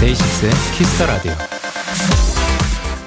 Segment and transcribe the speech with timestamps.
[0.00, 1.49] 데이식스의 Kiss the Radio.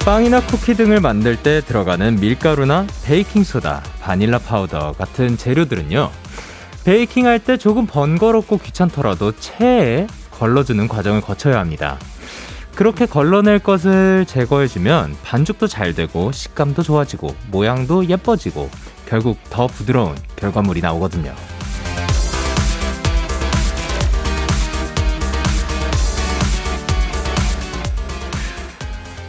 [0.05, 6.11] 빵이나 쿠키 등을 만들 때 들어가는 밀가루나 베이킹 소다, 바닐라 파우더 같은 재료들은요.
[6.83, 11.97] 베이킹 할 때 조금 번거롭고 귀찮더라도 체에 걸러주는 과정을 거쳐야 합니다.
[12.75, 18.69] 그렇게 걸러낼 것을 제거해주면 반죽도 잘 되고 식감도 좋아지고 모양도 예뻐지고
[19.07, 21.33] 결국 더 부드러운 결과물이 나오거든요.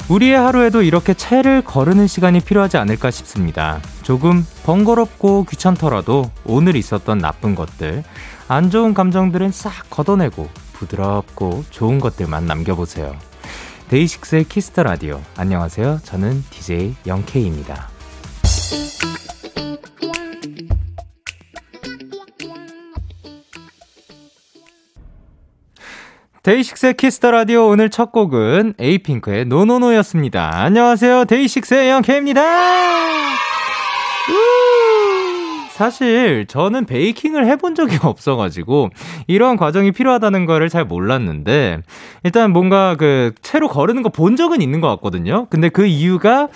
[0.08, 3.80] 우리의 하루에도 이렇게 체를 거르는 시간이 필요하지 않을까 싶습니다.
[4.02, 8.04] 조금 번거롭고 귀찮더라도 오늘 있었던 나쁜 것들,
[8.46, 13.16] 안 좋은 감정들은 싹 걷어내고 부드럽고 좋은 것들만 남겨보세요.
[13.88, 15.22] 데이식스의 Kiss the Radio.
[15.36, 16.00] 안녕하세요.
[16.04, 17.88] 저는 DJ 영케이입니다.
[26.44, 30.50] 데이식스의 Kiss the Radio 오늘 첫 곡은 에이핑크의 No No No였습니다.
[30.52, 31.24] 안녕하세요.
[31.24, 32.42] 데이식스의 영케입니다.
[35.70, 38.90] 사실 저는 베이킹을 해본 적이 없어가지고
[39.26, 41.78] 이러한 과정이 필요하다는 거를 잘 몰랐는데
[42.22, 45.46] 일단 뭔가 그 체로 거르는 거 본 적은 있는 것 같거든요.
[45.48, 46.48] 근데 그 이유가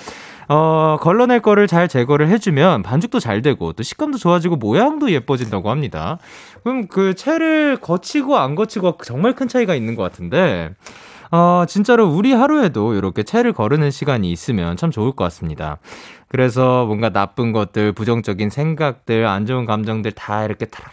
[0.48, 6.18] 어, 걸러낼 거를 잘 제거를 해주면 반죽도 잘 되고 또 식감도 좋아지고 모양도 예뻐진다고 합니다.
[6.64, 10.70] 그럼 그 채를 거치고 안 거치고 정말 큰 차이가 있는 것 같은데,
[11.30, 15.76] 어, 진짜로 우리 하루에도 이렇게 채를 거르는 시간이 있으면 참 좋을 것 같습니다.
[16.28, 20.90] 그래서 뭔가 나쁜 것들, 부정적인 생각들, 안 좋은 감정들 다 이렇게 타락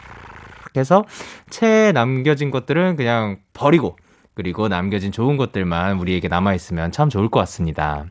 [0.75, 1.05] 해서
[1.49, 3.95] 채에 남겨진 것들은 그냥 버리고,
[4.33, 8.05] 그리고 남겨진 좋은 것들만 우리에게 남아있으면 참 좋을 것 같습니다.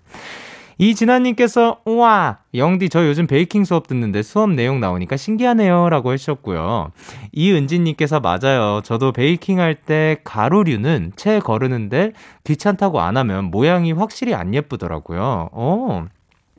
[0.79, 5.89] 이진아님께서, 우와, 영디, 저 요즘 베이킹 수업 듣는데 수업 내용 나오니까 신기하네요.
[5.91, 6.91] 라고 해주셨고요.
[7.33, 8.81] 이은지님께서, 맞아요.
[8.85, 12.13] 저도 베이킹 할 때 가루류는 채 거르는데
[12.45, 15.51] 귀찮다고 안 하면 모양이 확실히 안 예쁘더라고요.
[15.53, 16.07] 어.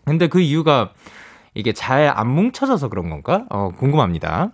[0.05, 0.91] 근데 그 이유가
[1.55, 3.45] 이게 잘 안 뭉쳐져서 그런 건가?
[3.49, 4.51] 어, 궁금합니다.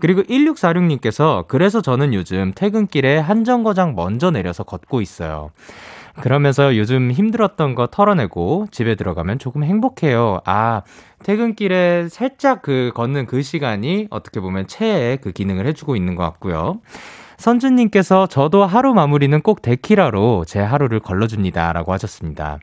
[0.00, 5.50] 그리고 1646님께서, 그래서 저는 요즘 퇴근길에 한정거장 먼저 내려서 걷고 있어요.
[6.20, 10.40] 그러면서 요즘 힘들었던 거 털어내고 집에 들어가면 조금 행복해요.
[10.44, 10.82] 아,
[11.22, 16.80] 퇴근길에 살짝 그 걷는 그 시간이 어떻게 보면 체에 그 기능을 해주고 있는 것 같고요.
[17.36, 21.72] 선주님께서 저도 하루 마무리는 꼭 데키라로 제 하루를 걸러줍니다.
[21.72, 22.58] 라고 하셨습니다.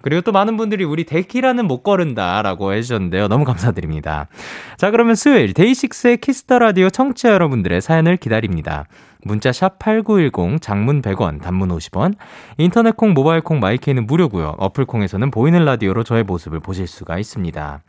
[0.00, 3.28] 그리고 또 많은 분들이 우리 데키라는 못 거른다 라고 해주셨는데요.
[3.28, 4.28] 너무 감사드립니다.
[4.76, 8.86] 자, 그러면 수요일 데이식스의 Kiss the Radio 청취자 여러분들의 사연을 기다립니다.
[9.24, 12.14] 문자 샵8910 장문 100원 단문 50원
[12.58, 14.56] 인터넷 콩 모바일 콩 마이케이는 무료고요.
[14.58, 17.82] 어플 콩에서는 보이는 라디오로 저의 모습을 보실 수가 있습니다.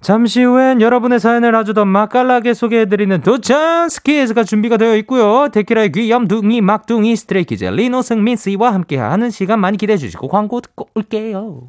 [0.00, 5.48] 잠시 후엔 여러분의 사연을 아주 더 맛깔나게 소개해드리는 도전 스키즈가 준비가 되어 있고요.
[5.52, 11.68] 데키라의 귀염둥이 막둥이 스트레이키즈 리노 승민 씨와 함께하는 시간 많이 기대해 주시고 광고 듣고 올게요.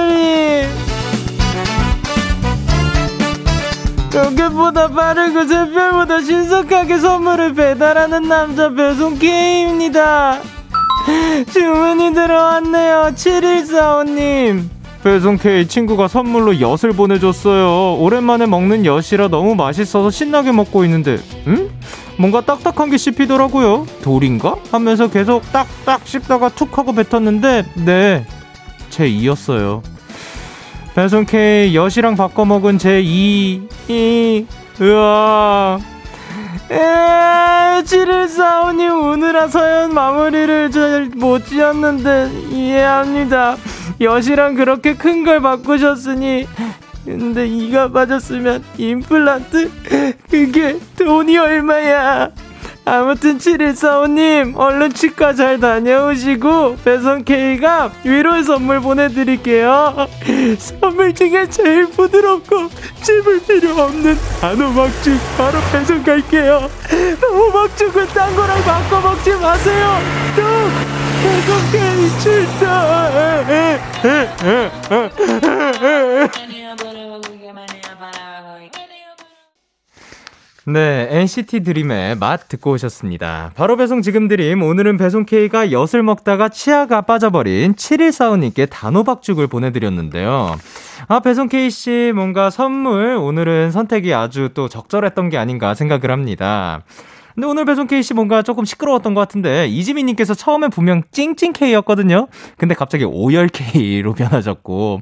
[4.13, 10.39] 로켓보다 빠르고 새별보다 신속하게 선물을 배달하는 남자 배송K입니다.
[11.51, 13.11] 주문이 들어왔네요.
[13.15, 14.63] 7145님.
[15.03, 17.97] 배송K 친구가 선물로 엿을 보내줬어요.
[17.99, 21.69] 오랜만에 먹는 엿이라 너무 맛있어서 신나게 먹고 있는데, 응?
[22.17, 23.87] 뭔가 딱딱한 게 씹히더라고요.
[24.03, 24.57] 돌인가?
[24.71, 28.25] 하면서 계속 딱딱 씹다가 툭 하고 뱉었는데, 네.
[28.91, 29.81] 제 이였어요.
[30.95, 34.45] 배송 K 엿이랑 바꿔 먹은 제 2, 이,
[34.81, 35.79] 으아.
[36.69, 36.75] 에,
[37.83, 43.55] 7145님 오늘아 서연 마무리를 잘 못 지었는데 이해합니다.
[43.99, 46.47] 엿이랑 그렇게 큰 걸 바꾸셨으니
[47.05, 49.71] 근데 이가 빠졌으면 임플란트
[50.29, 52.29] 그게 돈이 얼마야?
[52.83, 60.07] 아무튼 7145님 얼른 치과 잘 다녀오시고 배송 K가 위로의 선물 보내드릴게요.
[60.57, 62.69] 선물 중에 제일 부드럽고
[63.01, 66.69] 씹을 필요 없는 단호박죽 바로 배송 갈게요.
[67.21, 69.99] 단호박죽은 딴 거랑 바꿔 먹지 마세요.
[70.35, 70.43] 뚝!
[71.21, 71.79] 배송 K
[72.19, 72.67] 출동
[80.67, 83.51] 네, NCT 드림의 맛 듣고 오셨습니다.
[83.55, 84.61] 바로 배송 지금 드림.
[84.61, 90.55] 오늘은 배송 K가 엿을 먹다가 치아가 빠져버린 7145님께 단호박죽을 보내드렸는데요.
[91.07, 96.83] 아, 배송 K씨, 뭔가 선물, 오늘은 선택이 아주 또 적절했던 게 아닌가 생각을 합니다.
[97.33, 102.27] 근데 오늘 배송 K씨 뭔가 조금 시끄러웠던 것 같은데, 이지민님께서 처음엔 분명 찡찡 K였거든요?
[102.59, 105.01] 근데 갑자기 오열 K로 변하셨고,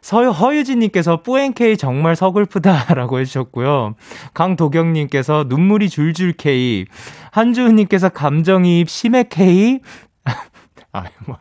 [0.00, 3.94] 서허유진님께서 뿌엔케이 정말 서글프다라고 해주셨고요.
[4.34, 6.86] 강도경님께서 눈물이 줄줄 K.
[7.32, 9.80] 한주은님께서 감정이입 심해 K.
[10.92, 11.36] 아, 뭐.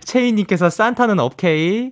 [0.00, 1.90] 채이님께서 산타는 업케이.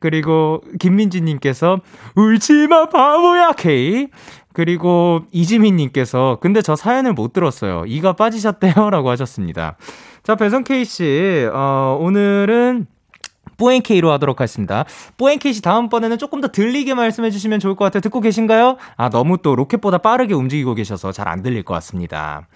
[0.00, 1.80] 그리고 김민지님께서
[2.16, 4.08] 울지마 바보야 K.
[4.52, 7.84] 그리고 이지민님께서 근데 저 사연을 못 들었어요.
[7.86, 8.90] 이가 빠지셨대요.
[8.90, 9.76] 라고 하셨습니다.
[10.22, 12.86] 자, 배송 K씨, 어, 오늘은
[13.56, 14.84] 뿌엔케이로 하도록 하겠습니다.
[15.16, 18.00] 뿌엔케이 씨 다음번에는 조금 더 들리게 말씀해 주시면 좋을 것 같아요.
[18.00, 18.76] 듣고 계신가요?
[18.96, 22.46] 아, 너무 또 로켓보다 빠르게 움직이고 계셔서 잘 안 들릴 것 같습니다.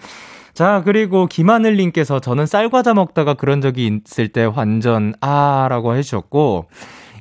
[0.53, 6.67] 자, 그리고 김하늘님께서 저는 쌀과자 먹다가 그런 적이 있을 때 완전 아 라고 해주셨고,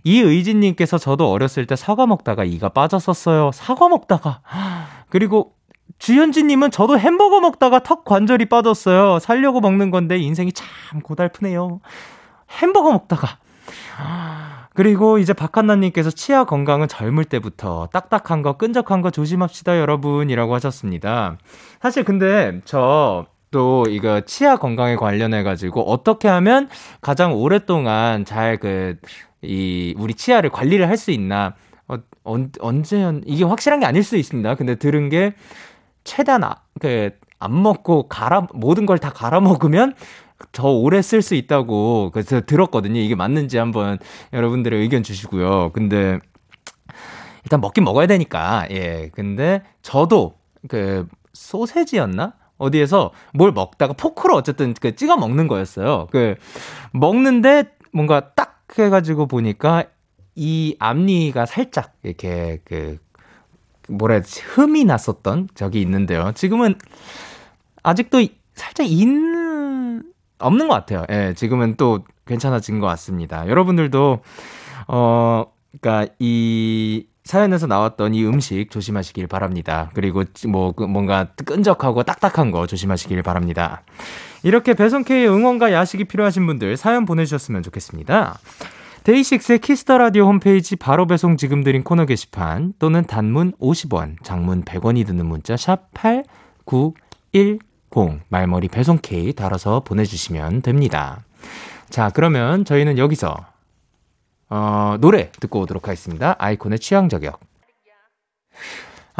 [0.04, 3.50] 이의진님께서 저도 어렸을 때 사과 먹다가 이가 빠졌었어요.
[3.52, 4.40] 사과 먹다가.
[5.08, 5.52] 그리고
[5.98, 9.18] 주현진님은 저도 햄버거 먹다가 턱 관절이 빠졌어요.
[9.18, 11.80] 살려고 먹는 건데 인생이 참 고달프네요.
[12.60, 13.38] 햄버거 먹다가.
[14.74, 21.38] 그리고 이제 박한나님께서 치아 건강은 젊을 때부터 딱딱한 거, 끈적한 거 조심합시다, 여러분 이라고 하셨습니다.
[21.80, 26.68] 사실 근데 저 또 이거 치아 건강에 관련해 가지고 어떻게 하면
[27.00, 28.96] 가장 오랫동안 잘 그,
[29.42, 31.54] 이, 우리 치아를 관리를 할 수 있나.
[31.88, 34.54] 어, 언, 언제, 이게 확실한 게 아닐 수 있습니다.
[34.56, 35.34] 근데 들은 게
[36.04, 39.94] 최대한 아, 그, 안 먹고 갈아, 모든 걸 다 갈아 먹으면
[40.52, 43.00] 더 오래 쓸 수 있다고 그래서 들었거든요.
[43.00, 43.98] 이게 맞는지 한번
[44.32, 45.72] 여러분들의 의견 주시고요.
[45.72, 46.18] 근데
[47.44, 49.10] 일단 먹긴 먹어야 되니까 예.
[49.14, 50.34] 근데 저도
[50.68, 52.34] 그 소세지였나?
[52.58, 56.08] 어디에서 뭘 먹다가 포크로 어쨌든 그 찍어 먹는 거였어요.
[56.10, 56.34] 그
[56.92, 59.84] 먹는데 뭔가 딱 해가지고 보니까
[60.34, 62.98] 이 앞니가 살짝 이렇게 그
[63.88, 66.32] 뭐라 해야 되지 흠이 났었던 적이 있는데요.
[66.34, 66.74] 지금은
[67.88, 70.02] 아직도 살짝 인
[70.38, 71.04] 없는 것 같아요.
[71.10, 73.48] 예, 지금은 또 괜찮아진 것 같습니다.
[73.48, 74.20] 여러분들도,
[74.88, 79.90] 어, 그니까 이 사연에서 나왔던 이 음식 조심하시길 바랍니다.
[79.94, 83.82] 그리고 뭐, 그 뭔가 끈적하고 딱딱한 거 조심하시길 바랍니다.
[84.42, 88.38] 이렇게 배송K의 응원과 야식이 필요하신 분들 사연 보내주셨으면 좋겠습니다.
[89.04, 94.64] 데이식스의 Kiss the Radio 홈페이지 바로 배송 지금 드린 코너 게시판 또는 단문 50원, 장문
[94.64, 101.24] 100원이 드는 문자 샵 8910 0 말머리 배송 K 달아서 보내주시면 됩니다.
[101.90, 103.36] 자, 그러면 저희는 여기서
[104.50, 106.34] 어, 노래 듣고 오도록 하겠습니다.
[106.38, 107.40] 아이콘의 취향 저격.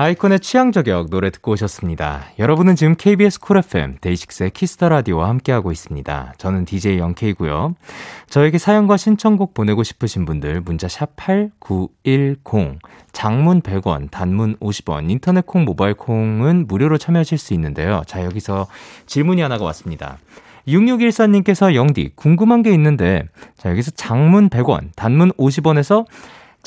[0.00, 2.26] 아이콘의 취향 저격 노래 듣고 오셨습니다.
[2.38, 6.34] 여러분은 지금 KBS 쿨 FM 데이식스의 Kiss the Radio와 함께하고 있습니다.
[6.38, 7.74] 저는 DJ 영케이고요.
[8.28, 12.78] 저에게 사연과 신청곡 보내고 싶으신 분들 문자 샵 #8910
[13.10, 18.02] 장문 100원, 단문 50원, 인터넷 콩, 모바일 콩은 무료로 참여하실 수 있는데요.
[18.06, 18.68] 자 여기서
[19.06, 20.18] 질문이 하나가 왔습니다.
[20.68, 23.24] 6614님께서 영디 궁금한 게 있는데
[23.56, 26.06] 자 여기서 장문 100원, 단문 50원에서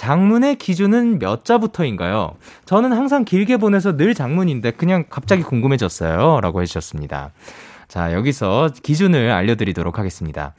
[0.01, 2.34] 장문의 기준은 몇 자부터인가요?
[2.65, 6.41] 저는 항상 길게 보내서 늘 장문인데 그냥 갑자기 궁금해졌어요.
[6.41, 7.29] 라고 해주셨습니다.
[7.88, 10.55] 자, 여기서 기준을 알려드리도록 하겠습니다.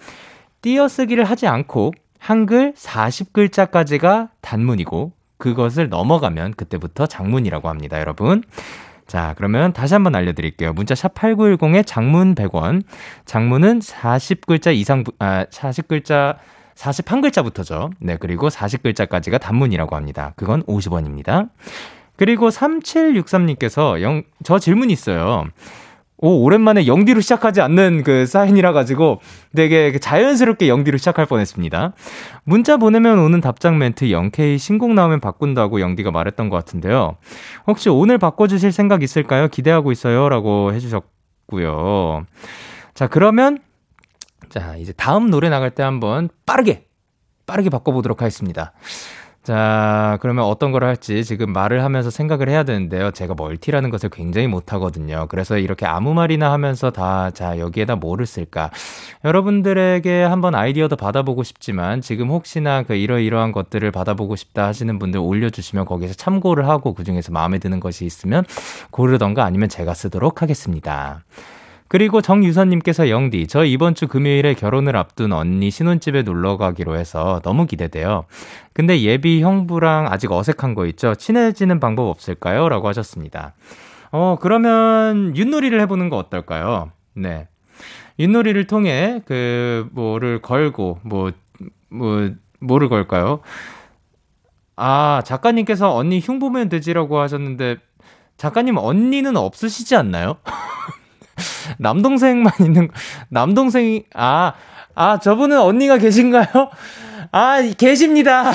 [0.60, 8.44] 띄어쓰기를 하지 않고 한글 40글자까지가 단문이고 그것을 넘어가면 그때부터 장문이라고 합니다, 여러분.
[9.08, 10.72] 자, 그러면 다시 한번 알려드릴게요.
[10.72, 12.84] 문자 샵 8910에 장문 100원.
[13.24, 16.36] 장문은 40글자 이상, 아, 40글자
[16.82, 17.92] 41글자부터죠.
[18.00, 20.32] 네, 그리고 40글자까지가 단문이라고 합니다.
[20.36, 21.48] 그건 50원입니다.
[22.16, 25.46] 그리고 3763님께서 영, 저 질문이 있어요.
[26.18, 29.20] 오, 오랜만에 영디로 시작하지 않는 그 사연이라 가지고
[29.56, 31.94] 되게 그 자연스럽게 영디로 시작할 뻔했습니다.
[32.44, 37.16] 문자 보내면 오는 답장 멘트 0K 신곡 나오면 바꾼다고 영디가 말했던 것 같은데요.
[37.66, 39.48] 혹시 오늘 바꿔주실 생각 있을까요?
[39.48, 40.28] 기대하고 있어요.
[40.28, 42.24] 라고 해주셨고요.
[42.94, 43.58] 자, 그러면
[44.52, 46.84] 자, 이제 다음 노래 나갈 때 한번 빠르게,
[47.46, 48.74] 빠르게 바꿔보도록 하겠습니다.
[49.42, 53.12] 자, 그러면 어떤 걸 할지 지금 말을 하면서 생각을 해야 되는데요.
[53.12, 55.26] 제가 멀티라는 것을 굉장히 못하거든요.
[55.30, 58.70] 그래서 이렇게 아무 말이나 하면서 다, 자, 여기에다 뭐를 쓸까.
[59.24, 65.86] 여러분들에게 한번 아이디어도 받아보고 싶지만 지금 혹시나 그 이러이러한 것들을 받아보고 싶다 하시는 분들 올려주시면
[65.86, 68.44] 거기서 참고를 하고 그 중에서 마음에 드는 것이 있으면
[68.90, 71.24] 고르던가 아니면 제가 쓰도록 하겠습니다.
[71.92, 77.66] 그리고 정유선님께서 영디, 저 이번 주 금요일에 결혼을 앞둔 언니 신혼집에 놀러 가기로 해서 너무
[77.66, 78.24] 기대돼요.
[78.72, 81.14] 근데 예비 형부랑 아직 어색한 거 있죠?
[81.14, 82.70] 친해지는 방법 없을까요?
[82.70, 83.52] 라고 하셨습니다.
[84.10, 86.92] 어, 그러면 윷놀이를 해보는 거 어떨까요?
[87.12, 87.46] 네.
[88.18, 91.30] 윷놀이를 통해 그, 뭐를 걸고, 뭐,
[91.90, 92.30] 뭐,
[92.60, 93.40] 뭐를 걸까요?
[94.76, 97.76] 아, 작가님께서 언니 흉보면 되지라고 하셨는데,
[98.38, 100.36] 작가님 언니는 없으시지 않나요?
[101.78, 102.90] 남동생만 있는,
[103.28, 104.52] 남동생이, 아,
[104.94, 106.70] 아, 저분은 언니가 계신가요?
[107.32, 108.52] 아, 계십니다.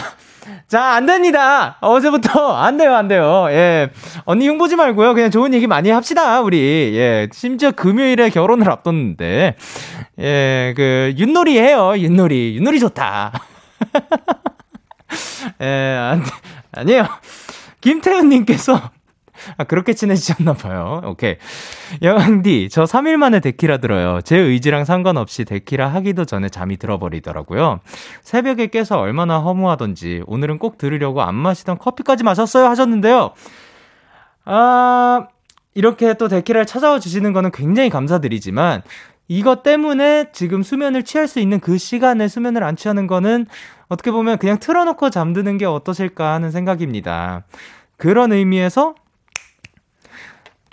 [0.68, 1.78] 자, 안 됩니다.
[1.82, 3.48] 어제부터 안 돼요, 안 돼요.
[3.50, 3.90] 예.
[4.26, 5.14] 언니 흉보지 말고요.
[5.14, 6.94] 그냥 좋은 얘기 많이 합시다, 우리.
[6.96, 7.30] 예.
[7.34, 9.56] 심지어 금요일에 결혼을 앞뒀는데.
[10.20, 12.56] 예, 그, 윷놀이 해요, 윷놀이.
[12.58, 13.34] 윷놀이 좋다.
[15.62, 16.24] 예, 안,
[16.72, 17.08] 아니에요.
[17.82, 18.92] 김태훈님께서
[19.58, 21.02] 아, 그렇게 친해지셨나 봐요.
[21.06, 21.36] 오케이.
[22.02, 24.22] 영디, 저 3일 만에 데키라 들어요.
[24.22, 27.80] 제 의지랑 상관없이 데키라 하기도 전에 잠이 들어버리더라고요.
[28.22, 33.32] 새벽에 깨서 얼마나 허무하던지, 오늘은 꼭 들으려고 안 마시던 커피까지 마셨어요 하셨는데요.
[34.46, 35.28] 아,
[35.74, 38.82] 이렇게 또 데키라를 찾아와 주시는 거는 굉장히 감사드리지만,
[39.30, 43.46] 이것 때문에 지금 수면을 취할 수 있는 그 시간에 수면을 안 취하는 거는
[43.90, 47.44] 어떻게 보면 그냥 틀어놓고 잠드는 게 어떠실까 하는 생각입니다.
[47.98, 48.96] 그런 의미에서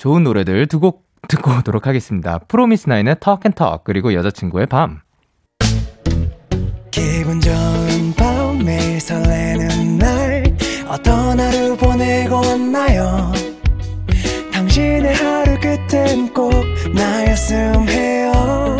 [0.04, 2.38] 좋은 노래들 두 곡 듣고 오도록 하겠습니다.
[2.40, 5.00] 프로미스나인의 Talk and Talk 그리고 여자친구의 밤.
[6.90, 10.44] 기분 좋은 밤 매일 설레는 날
[10.88, 13.32] 어떤 하루 보내고 왔나요?
[14.52, 16.52] 당신의 하루 끝엔 꼭
[16.94, 18.76] 나였음 해요.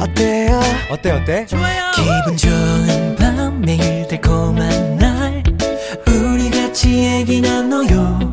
[0.00, 0.60] 어때요?
[0.90, 1.46] 어때 어때?
[1.46, 1.92] 좋아요.
[1.94, 5.44] 기분 좋은 밤 매일 달콤한 날.
[6.08, 8.32] 우리 같이 얘기 나눠요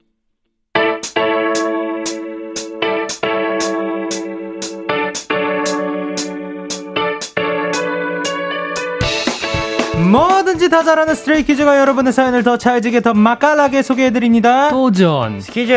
[10.09, 14.69] 뭐든지 다 잘하는 스트레이 키즈가 여러분의 사연을 더 찰지게 더 맛깔나게 소개해드립니다.
[14.69, 15.73] 도전 스키즈.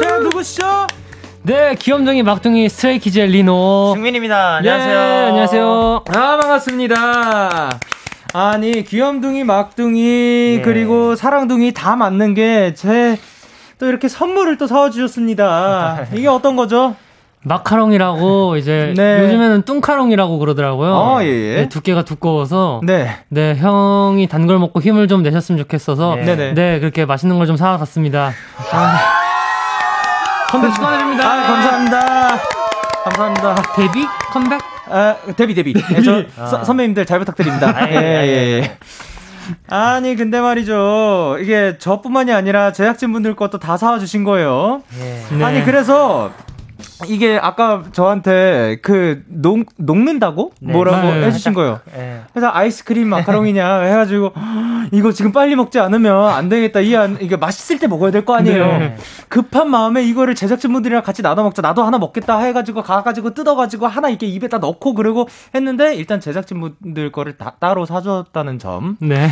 [0.00, 0.86] 자 누구시죠?
[1.42, 4.56] 네, 귀염둥이 막둥이 스트레이 키즈의 리노 승민입니다.
[4.56, 4.94] 안녕하세요.
[4.94, 6.04] 네, 안녕하세요.
[6.08, 7.78] 아 반갑습니다.
[8.34, 10.00] 아니 귀염둥이 막둥이
[10.58, 10.62] 네.
[10.62, 13.18] 그리고 사랑둥이 다 맞는 게 제
[13.78, 16.06] 또 이렇게 선물을 또 사와주셨습니다.
[16.14, 16.94] 이게 어떤 거죠?
[17.44, 19.20] 마카롱이라고 이제 네.
[19.24, 20.94] 요즘에는 뚱카롱이라고 그러더라고요.
[20.96, 21.54] 아, 예, 예.
[21.62, 23.16] 네, 두께가 두꺼워서 네.
[23.28, 27.46] 네, 형이 단 걸 먹고 힘을 좀 내셨으면 좋겠어서 네, 네, 네 그렇게 맛있는 걸
[27.46, 28.32] 좀 사와 갔습니다.
[28.72, 28.98] 아.
[30.50, 31.24] 컴백 축하드립니다.
[31.32, 32.38] 아, 감사합니다.
[33.04, 33.54] 감사합니다.
[33.76, 34.60] 데뷔 컴백?
[34.90, 35.72] 아, 데뷔 데뷔.
[35.74, 36.46] 네, 저 아.
[36.64, 37.72] 선배님들 잘 부탁드립니다.
[37.74, 38.76] 아, 예, 예, 예.
[39.68, 44.82] 아니 근데 말이죠 이게 저뿐만이 아니라 제작진분들 것도 다 사와 주신 거예요.
[45.00, 45.44] 예.
[45.44, 46.30] 아니 그래서
[47.06, 50.72] 이게 아까 저한테 그 녹, 녹는다고 네.
[50.72, 51.26] 뭐라고 네.
[51.26, 51.80] 해주신 거예요.
[51.94, 52.22] 네.
[52.32, 54.32] 그래서 아이스크림 마카롱이냐 해가지고
[54.92, 56.80] 이거 지금 빨리 먹지 않으면 안 되겠다.
[56.80, 58.66] 이 안, 이게 맛있을 때 먹어야 될 거 아니에요.
[58.78, 58.96] 네.
[59.28, 61.60] 급한 마음에 이거를 제작진분들이랑 같이 나눠 먹자.
[61.62, 67.36] 나도 하나 먹겠다 해가지고 가가지고 뜯어가지고 하나 이렇게 입에다 넣고 그러고 했는데 일단 제작진분들 거를
[67.36, 68.96] 다 따로 사줬다는 점.
[69.00, 69.28] 네.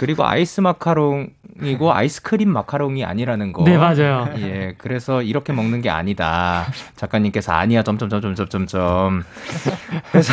[0.00, 3.64] 그리고 아이스 마카롱이고 아이스크림 마카롱이 아니라는 거.
[3.64, 4.32] 네, 맞아요.
[4.38, 6.64] 예, 그래서 이렇게 먹는 게 아니다.
[6.96, 9.22] 작가님께서 아니야, 점점점점점점점.
[10.10, 10.32] 그래서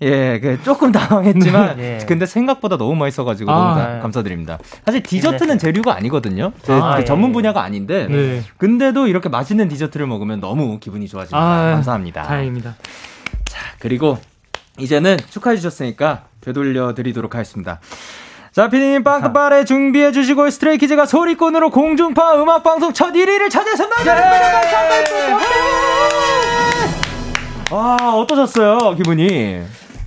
[0.00, 1.98] 예, 그 조금 당황했지만 예.
[2.06, 4.00] 근데 생각보다 너무 맛있어가지고 아, 너무 네.
[4.00, 4.60] 감사드립니다.
[4.84, 6.52] 사실 디저트는 재료가 아니거든요.
[6.62, 8.42] 제 아, 그 전문 분야가 아닌데 네.
[8.58, 11.36] 근데도 이렇게 맛있는 디저트를 먹으면 너무 기분이 좋아집니다.
[11.36, 12.22] 아, 감사합니다.
[12.22, 12.76] 다행입니다.
[13.46, 14.18] 자, 그리고
[14.78, 17.80] 이제는 축하해 주셨으니까 되돌려 드리도록 하겠습니다.
[18.54, 24.04] 자, 피디님 빵떡발에 준비해 주시고 스트레이키즈가 소리꾼으로 공중파 음악 방송 첫 1위를 차지하셨나요?
[24.06, 24.12] 예!
[27.74, 29.60] 아, 어떠셨어요, 기분이?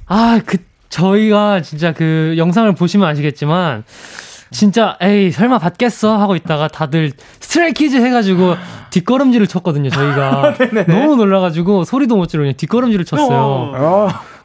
[0.06, 3.84] 아, 그, 저희가 진짜 그 영상을 보시면 아시겠지만,
[4.52, 7.12] 진짜 에이 설마 받겠어 하고 있다가 다들
[7.42, 8.56] 스트레이키즈 해가지고
[8.92, 10.54] 뒷걸음질을 쳤거든요, 저희가.
[10.88, 13.72] 너무 놀라가지고 소리도 못 지르고 뒷걸음질을 쳤어요.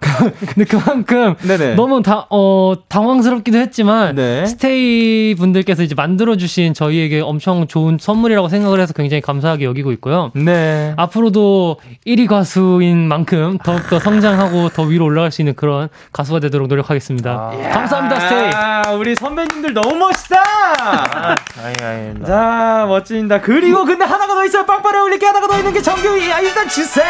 [0.08, 0.30] 어.
[0.46, 1.74] 근데 그만큼 네네.
[1.74, 4.46] 너무 다, 어, 당황스럽기도 했지만 네.
[4.46, 10.30] 스테이 분들께서 이제 만들어주신 저희에게 엄청 좋은 선물이라고 생각을 해서 굉장히 감사하게 여기고 있고요.
[10.34, 10.94] 네.
[10.96, 17.30] 앞으로도 1위 가수인 만큼 더욱더 성장하고 더 위로 올라갈 수 있는 그런 가수가 되도록 노력하겠습니다.
[17.30, 17.68] 아.
[17.72, 18.96] 감사합니다, 스테이.
[18.98, 20.42] 우리 선배님들 너무 멋있다!
[20.80, 23.40] 아, 아이, 아이, 자, 멋집니다.
[23.40, 24.66] 그리고 근데 하나가 더 있어요.
[24.66, 27.06] 빵빠레 올릴게 하나가 더 있는 게 정규, 아, 일단 주세요!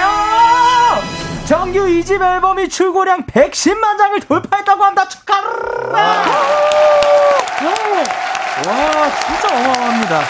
[1.53, 5.07] 정규 2집 앨범이 출고량 110만 장을 돌파했다고 합니다.
[5.07, 5.51] 축하를!
[8.67, 10.23] 와, 진짜 어마어마합니다.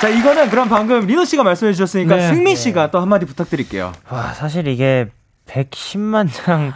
[0.00, 2.28] 자, 이거는 그럼 방금 리노 씨가 말씀해 주셨으니까 네.
[2.28, 2.90] 승민 씨가 네.
[2.90, 3.92] 또 한마디 부탁드릴게요.
[4.08, 5.08] 와, 사실 이게
[5.46, 6.72] 110만 장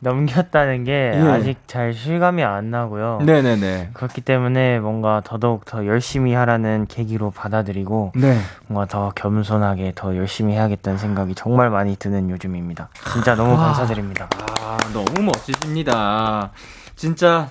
[0.00, 1.20] 넘겼다는 게 예.
[1.20, 3.20] 아직 잘 실감이 안 나고요.
[3.22, 3.90] 네네네.
[3.92, 8.38] 그렇기 때문에 뭔가 더더욱 더 열심히 하라는 계기로 받아들이고 네.
[8.66, 12.88] 뭔가 더 겸손하게 더 열심히 해야겠다는 생각이 정말 많이 드는 요즘입니다.
[13.12, 13.66] 진짜 너무 아.
[13.66, 14.28] 감사드립니다.
[14.62, 16.50] 아, 너무 멋지십니다.
[16.96, 17.50] 진짜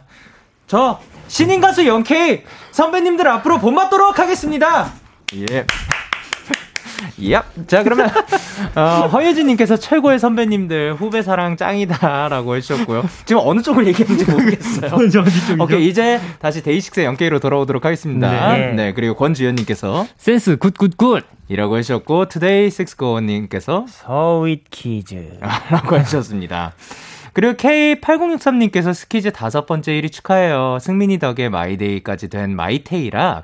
[0.65, 4.87] 저 신인 가수 영케이 선배님들 앞으로 본받도록 하겠습니다.
[5.35, 5.65] 예.
[7.31, 8.09] 야, 자 그러면
[8.75, 13.07] 어, 허예진님께서 최고의 선배님들 후배 사랑 짱이다라고 해주셨고요.
[13.25, 14.91] 지금 어느 쪽을 얘기했는지 모르겠어요.
[15.59, 18.55] 오케이 이제 다시 데이식스 영케이로 돌아오도록 하겠습니다.
[18.55, 25.37] 네, 네 그리고 권주현님께서 센스 good good good 이라고 해주셨고 투데이 식스고님께서 Sweet Kids
[25.71, 26.73] 라고 해주셨습니다.
[27.39, 30.77] 그리고 K8063님께서 스키즈 다섯 번째 1위 축하해요.
[30.81, 33.43] 승민이 덕에 마이데이까지 된 마이데이라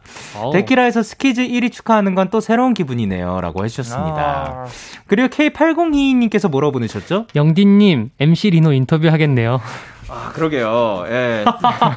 [0.52, 3.40] 데키라에서 스키즈 1위 축하하는 건 또 새로운 기분이네요.
[3.40, 4.18] 라고 해주셨습니다.
[4.18, 4.66] 아.
[5.08, 7.28] 그리고 K8022님께서 뭐라고 보내셨죠?
[7.36, 9.62] 영디님, MC 리노 인터뷰 하겠네요.
[10.10, 11.06] 아, 그러게요.
[11.08, 11.46] 예.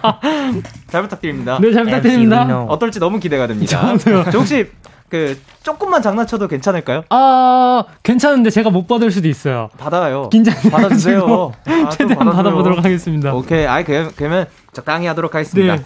[0.87, 1.59] 잘 부탁드립니다.
[1.61, 2.62] 네, 잘 부탁드립니다.
[2.69, 3.97] 어떨지 너무 기대가 됩니다.
[4.31, 4.71] 저 혹시
[5.09, 7.03] 그 조금만 장난쳐도 괜찮을까요?
[7.11, 9.71] 아 괜찮은데 제가 못 받을 수도 있어요.
[9.79, 10.29] 받아요.
[10.31, 11.53] 긴장 받아주세요.
[11.67, 13.35] 아, 최대한 받아보도록 하겠습니다.
[13.35, 15.77] 오케이, 아 그러면, 그러면 적당히 하도록 하겠습니다.
[15.77, 15.83] 네.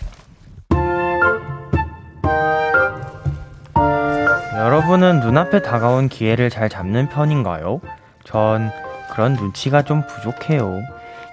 [4.57, 7.81] 여러분은 눈앞에 다가온 기회를 잘 잡는 편인가요?
[8.25, 8.71] 전
[9.12, 10.83] 그런 눈치가 좀 부족해요.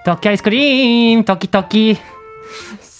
[0.05, 1.97] 터키 아이스크림, 터키 터키.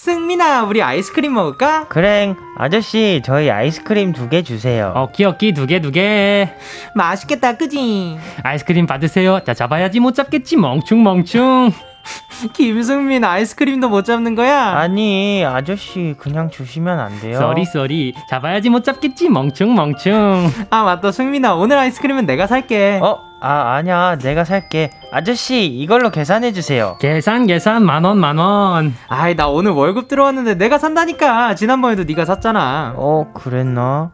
[0.06, 1.88] 승민아, 우리 아이스크림 먹을까?
[1.88, 4.92] 그래, 아저씨, 저희 아이스크림 두 개 주세요.
[4.96, 6.54] 어끼, 어끼, 두 개, 두 개.
[6.94, 8.16] 맛있겠다, 그지?
[8.44, 9.40] 아이스크림 받으세요.
[9.44, 11.72] 자, 잡아야지 못 잡겠지, 멍충, 멍충.
[12.54, 14.78] 김승민 아이스크림도 못 잡는 거야?
[14.78, 17.38] 아니 아저씨 그냥 주시면 안 돼요?
[17.40, 18.14] sorry sorry.
[18.30, 19.30] 잡아야지 못 잡겠지.
[19.30, 20.50] 멍충 멍충.
[20.70, 21.12] 아 맞다.
[21.12, 23.00] 승민아 오늘 아이스크림은 내가 살게.
[23.02, 23.20] 어?
[23.42, 24.18] 아 아니야.
[24.18, 24.92] 내가 살게.
[25.12, 26.98] 아저씨 이걸로 계산해 주세요.
[27.00, 27.86] 계산 계산.
[27.86, 28.96] 만원 만원.
[29.08, 31.56] 아이 나 오늘 월급 들어왔는데 내가 산다니까.
[31.56, 32.94] 지난번에도 네가 샀잖아.
[32.98, 34.12] 어 그랬나?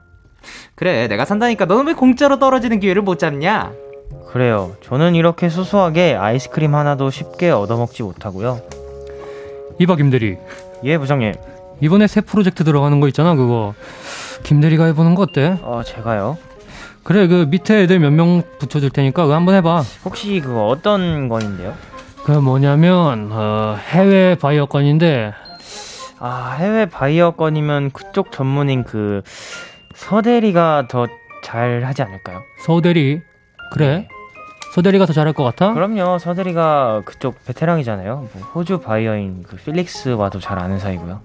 [0.75, 1.65] 그래 내가 산다니까.
[1.65, 3.71] 너는 왜 공짜로 떨어지는 기회를 못 잡냐
[4.31, 4.75] 그래요.
[4.83, 8.61] 저는 이렇게 소소하게 아이스크림 하나도 쉽게 얻어먹지 못하고요.
[9.79, 10.37] 이봐 김대리.
[10.83, 11.33] 예 부장님.
[11.81, 13.73] 이번에 새 프로젝트 들어가는 거 있잖아 그거.
[14.43, 15.57] 김대리가 해보는 거 어때?
[15.61, 16.37] 어 제가요.
[17.03, 19.83] 그래 그 밑에 애들 몇 명 붙여줄 테니까 그거 한번 해봐.
[20.05, 21.73] 혹시 그거 어떤 건인데요?
[22.23, 25.33] 그 뭐냐면 어, 해외 바이어 건인데
[26.19, 29.21] 아 해외 바이어 건이면 그쪽 전문인 그
[29.95, 31.07] 서대리가 더
[31.43, 32.43] 잘 하지 않을까요?
[32.63, 33.19] 서대리
[33.73, 34.07] 그래 네.
[34.71, 35.73] 서대리가 더 잘할 것 같아?
[35.73, 36.17] 그럼요.
[36.19, 38.27] 서대리가 그쪽 베테랑이잖아요.
[38.33, 41.19] 뭐 호주 바이어인 그 필릭스와도 잘 아는 사이고요.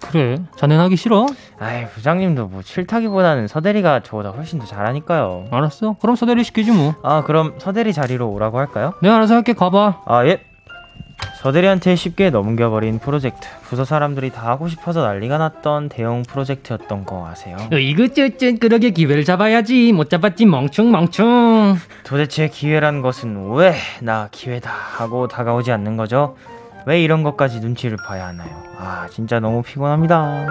[0.00, 0.38] 그래.
[0.56, 1.26] 자넨 하기 싫어?
[1.58, 5.46] 아이 부장님도 뭐 싫다기보다는 서대리가 저보다 훨씬 더 잘하니까요.
[5.50, 5.96] 알았어.
[6.00, 8.94] 그럼 서대리 시키지 뭐 아 그럼 서대리 자리로 오라고 할까요?
[9.02, 9.52] 내가 알아서 할게.
[9.52, 10.02] 가봐.
[10.06, 10.40] 아 예
[11.40, 17.56] 서대리한테 쉽게 넘겨버린 프로젝트 부서 사람들이 다 하고 싶어서 난리가 났던 대형 프로젝트였던 거 아세요?
[17.72, 25.28] 이거저쩌 그러게 기회를 잡아야지 못 잡았지 멍충 멍충 도대체 기회란 것은 왜 나 기회다 하고
[25.28, 26.36] 다가오지 않는 거죠?
[26.86, 28.48] 왜 이런 것까지 눈치를 봐야 하나요?
[28.78, 30.46] 아, 진짜 너무 피곤합니다.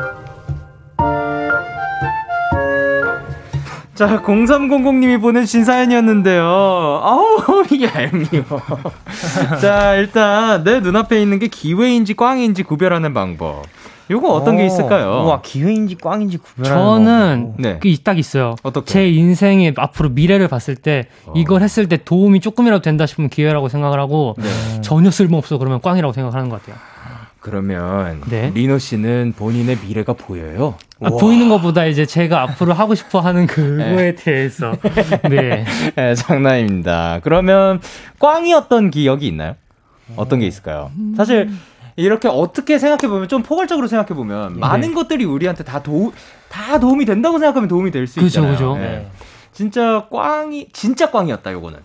[4.00, 6.42] 자, 0300님이 보내주신 사연이었는데요.
[6.42, 8.62] 아우, 이게 얄미워.
[9.60, 13.64] 자, 일단 내 눈앞에 있는 게 기회인지 꽝인지 구별하는 방법.
[14.10, 15.26] 요거 어떤 게 있을까요?
[15.26, 17.80] 와 기회인지 꽝인지 구별하는 저는 네.
[17.80, 18.56] 그딱 있어요.
[18.64, 18.86] 어떻게?
[18.92, 21.34] 제 인생의 앞으로 미래를 봤을 때 어.
[21.36, 24.82] 이걸 했을 때 도움이 조금이라도 된다 싶으면 기회라고 생각을 하고 네.
[24.82, 26.82] 전혀 쓸모없어 그러면 꽝이라고 생각하는 것 같아요.
[27.40, 28.52] 그러면 네.
[28.54, 30.76] 리노 씨는 본인의 미래가 보여요?
[31.02, 34.16] 아, 보이는 것보다 이제 제가 앞으로 하고 싶어 하는 그거에 네.
[34.16, 34.74] 대해서
[35.30, 35.66] 네.
[35.96, 37.22] 네 장난입니다.
[37.24, 37.80] 그러면
[38.20, 39.56] 꽝이었던 기억이 있나요?
[40.18, 40.92] 어떤 게 있을까요?
[41.16, 41.50] 사실
[41.96, 44.60] 이렇게 어떻게 생각해 보면 좀 포괄적으로 생각해 보면 네.
[44.60, 46.12] 많은 것들이 우리한테 다 도,
[46.50, 48.52] 다 도움이 된다고 생각하면 도움이 될 수 있잖아요.
[48.54, 49.08] 그죠, 그 네.
[49.54, 51.80] 진짜 꽝이 진짜 꽝이었다 요거는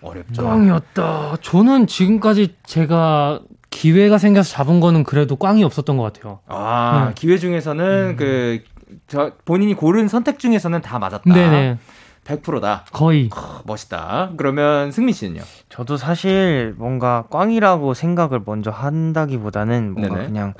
[0.00, 0.44] 어렵죠.
[0.44, 1.36] 꽝이었다.
[1.42, 3.40] 저는 지금까지 제가
[3.72, 6.38] 기회가 생겨서 잡은 거는 그래도 꽝이 없었던 것 같아요.
[6.46, 7.14] 아 네.
[7.16, 8.16] 기회 중에서는 음.
[8.16, 8.62] 그
[9.06, 11.32] 저 본인이 고른 선택 중에서는 다 맞았다.
[11.32, 11.78] 네네.
[12.24, 12.84] 100%다.
[12.92, 13.28] 거의.
[13.34, 14.30] 어, 멋있다.
[14.36, 15.42] 그러면 승민 씨는요?
[15.68, 20.26] 저도 사실 뭔가 꽝이라고 생각을 먼저 한다기보다는 뭔가 네네.
[20.28, 20.54] 그냥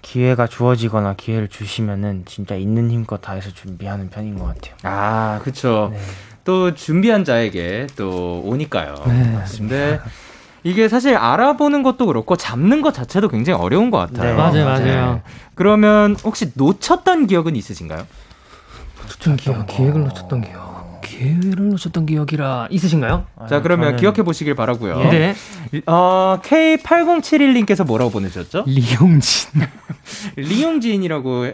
[0.00, 4.74] 기회가 주어지거나 기회를 주시면은 진짜 있는 힘껏 다해서 준비하는 편인 것 같아요.
[4.82, 5.90] 아, 그렇죠.
[5.92, 5.98] 네.
[6.44, 8.94] 또 준비한 자에게 또 오니까요.
[9.06, 9.32] 네.
[9.34, 10.04] 맞습니다.
[10.64, 14.30] 이게 사실 알아보는 것도 그렇고 잡는 것 자체도 굉장히 어려운 것 같아요.
[14.30, 14.36] 네.
[14.36, 15.14] 맞아요, 맞아요.
[15.14, 15.22] 네.
[15.54, 18.06] 그러면 혹시 놓쳤던 기억은 있으신가요?
[19.02, 20.74] 놓쳤던 기억, 기획을 놓쳤던 기억.
[21.04, 23.26] 기회를 놓쳤던 기억이라 있으신가요?
[23.48, 23.98] 자, 그러면 저는...
[23.98, 25.10] 기억해 보시길 바라고요.
[25.10, 25.34] 네.
[25.86, 28.64] 어, K8071님께서 뭐라고 보내셨죠?
[28.66, 29.62] 리용진.
[30.36, 31.52] 리용진이라고.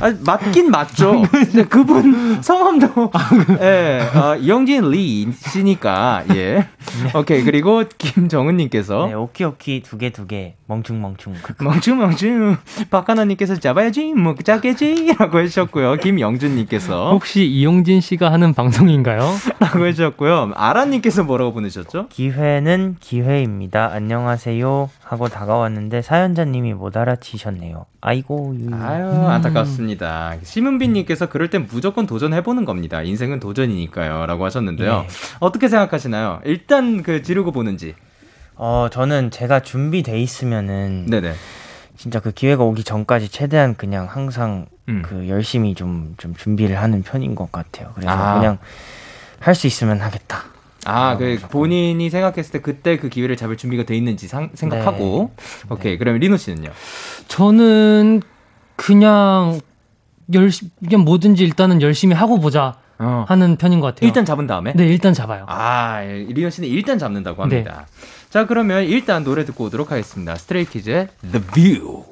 [0.00, 1.22] 아, 맞긴 맞죠.
[1.68, 3.10] 그분 성함도.
[3.54, 3.54] 예.
[3.58, 6.68] 네, 어, 이영진 리 씨니까, 예.
[7.14, 7.42] 오케이.
[7.42, 9.06] 그리고 김정은님께서.
[9.08, 10.54] 네, 오키오키 두 개, 두 개.
[10.66, 11.34] 멍충멍충.
[11.60, 12.56] 멍충멍충.
[12.90, 15.14] 박하나님께서 잡아야지, 뭐, 짜게지.
[15.18, 15.96] 라고 해주셨고요.
[15.96, 17.10] 김영준님께서.
[17.12, 19.20] 혹시 이용진 씨가 하는 방송인가요?
[19.58, 20.52] 라고 해주셨고요.
[20.54, 22.08] 아라님께서 뭐라고 보내셨죠?
[22.08, 23.90] 기회는 기회입니다.
[23.92, 24.90] 안녕하세요.
[25.02, 27.86] 하고 다가왔는데 사연자님이 못 알아치셨네요.
[28.00, 28.56] 아이고.
[28.72, 30.36] 아유, 안타깝습니다.
[30.42, 33.02] 심은빈님께서 그럴 땐 무조건 도전해보는 겁니다.
[33.02, 34.26] 인생은 도전이니까요.
[34.26, 35.00] 라고 하셨는데요.
[35.02, 35.08] 네.
[35.40, 36.40] 어떻게 생각하시나요?
[36.44, 37.94] 일단 그 지르고 보는지.
[38.54, 41.06] 어, 저는 제가 준비돼 있으면은.
[41.06, 41.32] 네네.
[41.96, 45.02] 진짜 그 기회가 오기 전까지 최대한 그냥 항상 음.
[45.04, 47.90] 그 열심히 좀, 좀 준비를 하는 편인 것 같아요.
[47.96, 48.34] 그래서 아.
[48.38, 48.58] 그냥
[49.40, 50.44] 할 수 있으면 하겠다.
[50.88, 55.30] 아, 그 본인이 생각했을 때 그때 그 기회를 잡을 준비가 돼 있는지 상, 생각하고.
[55.36, 55.66] 네.
[55.70, 55.92] 오케이.
[55.92, 55.98] 네.
[55.98, 56.70] 그러면 리노 씨는요?
[57.28, 58.22] 저는
[58.76, 59.60] 그냥
[60.32, 62.78] 열심히 그냥 뭐든지 일단은 열심히 하고 보자.
[63.00, 63.24] 어.
[63.28, 64.08] 하는 편인 것 같아요.
[64.08, 64.72] 일단 잡은 다음에?
[64.74, 65.44] 네, 일단 잡아요.
[65.46, 67.86] 아, 리노 씨는 일단 잡는다고 합니다.
[67.88, 68.28] 네.
[68.28, 70.34] 자, 그러면 일단 노래 듣고 오도록 하겠습니다.
[70.34, 72.04] 스트레이키즈의 The View.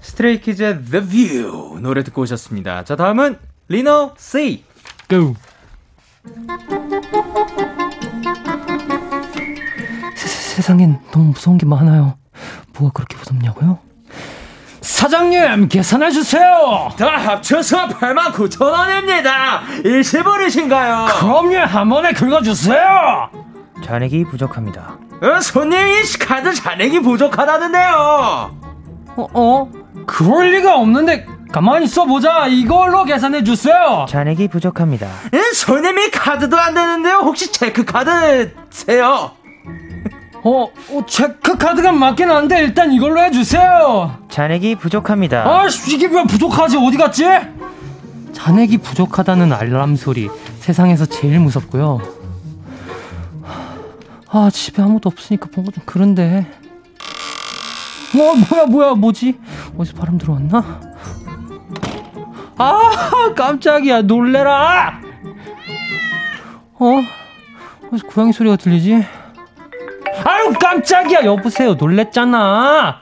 [0.00, 2.84] 스트레이키즈의 The View 노래 듣고 오셨습니다.
[2.84, 4.62] 자, 다음은 리노 C.
[5.08, 5.34] Go.
[10.60, 12.16] 세상엔 너무 무서운 게 많아요.
[12.78, 13.78] 뭐가 그렇게 무섭냐고요?
[14.80, 16.88] 사장님 계산해 주세요.
[16.96, 19.60] 다 합쳐서 8만 9천 원입니다.
[19.84, 21.08] 일시불이신가요?
[21.20, 23.28] 그럼요 한 번에 긁어주세요.
[23.84, 24.96] 잔액이 부족합니다.
[25.20, 28.56] 어, 손님 이 카드 잔액이 부족하다는데요.
[29.16, 29.70] 어, 어?
[30.06, 32.46] 그럴 리가 없는데 가만히 있어보자.
[32.46, 34.06] 이걸로 계산해 주세요.
[34.08, 35.06] 잔액이 부족합니다.
[35.34, 37.16] 에, 손님이 카드도 안 되는데요.
[37.16, 39.32] 혹시 체크 카드세요?
[40.46, 44.16] 어, 어, 체크 카드가 맞긴 한데 일단 이걸로 해주세요.
[44.28, 45.42] 잔액이 부족합니다.
[45.44, 46.76] 아, 이게 왜 부족하지?
[46.76, 47.24] 어디 갔지?
[48.32, 50.30] 잔액이 부족하다는 알람 소리
[50.60, 52.00] 세상에서 제일 무섭고요.
[54.28, 56.46] 아, 집에 아무도 없으니까 뭔가 좀 그런데.
[58.14, 59.40] 어, 뭐야, 뭐야, 뭐지?
[59.76, 60.80] 어디서 바람 들어왔나?
[62.56, 64.02] 아, 깜짝이야.
[64.02, 65.00] 놀래라!
[66.78, 67.02] 어?
[68.14, 69.25] 고양이 소리가 들리지?
[70.24, 71.24] 아유, 깜짝이야.
[71.24, 71.74] 여보세요.
[71.74, 73.00] 놀랬잖아.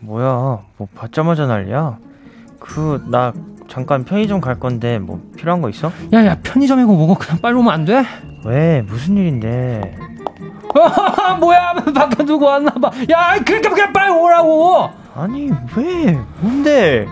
[0.00, 1.98] 뭐야, 뭐 받자마자 난리야?
[2.58, 3.32] 그, 나
[3.68, 5.90] 잠깐 편의점 갈 건데 뭐 필요한 거 있어?
[6.12, 8.04] 야, 야, 편의점이고 뭐고 그냥 빨리 오면 안 돼?
[8.44, 8.82] 왜?
[8.82, 9.96] 무슨 일인데?
[11.40, 12.90] 뭐야, 밖에 누구 왔나 봐.
[13.10, 14.90] 야, 그러니까 그냥 빨리 오라고.
[15.14, 16.18] 아니, 왜?
[16.40, 17.06] 뭔데?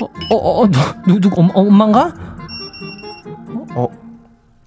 [0.00, 0.68] 어, 어, 어, 어
[1.06, 2.12] 누, 누구, 엄, 엄마인가?
[3.74, 3.88] 어,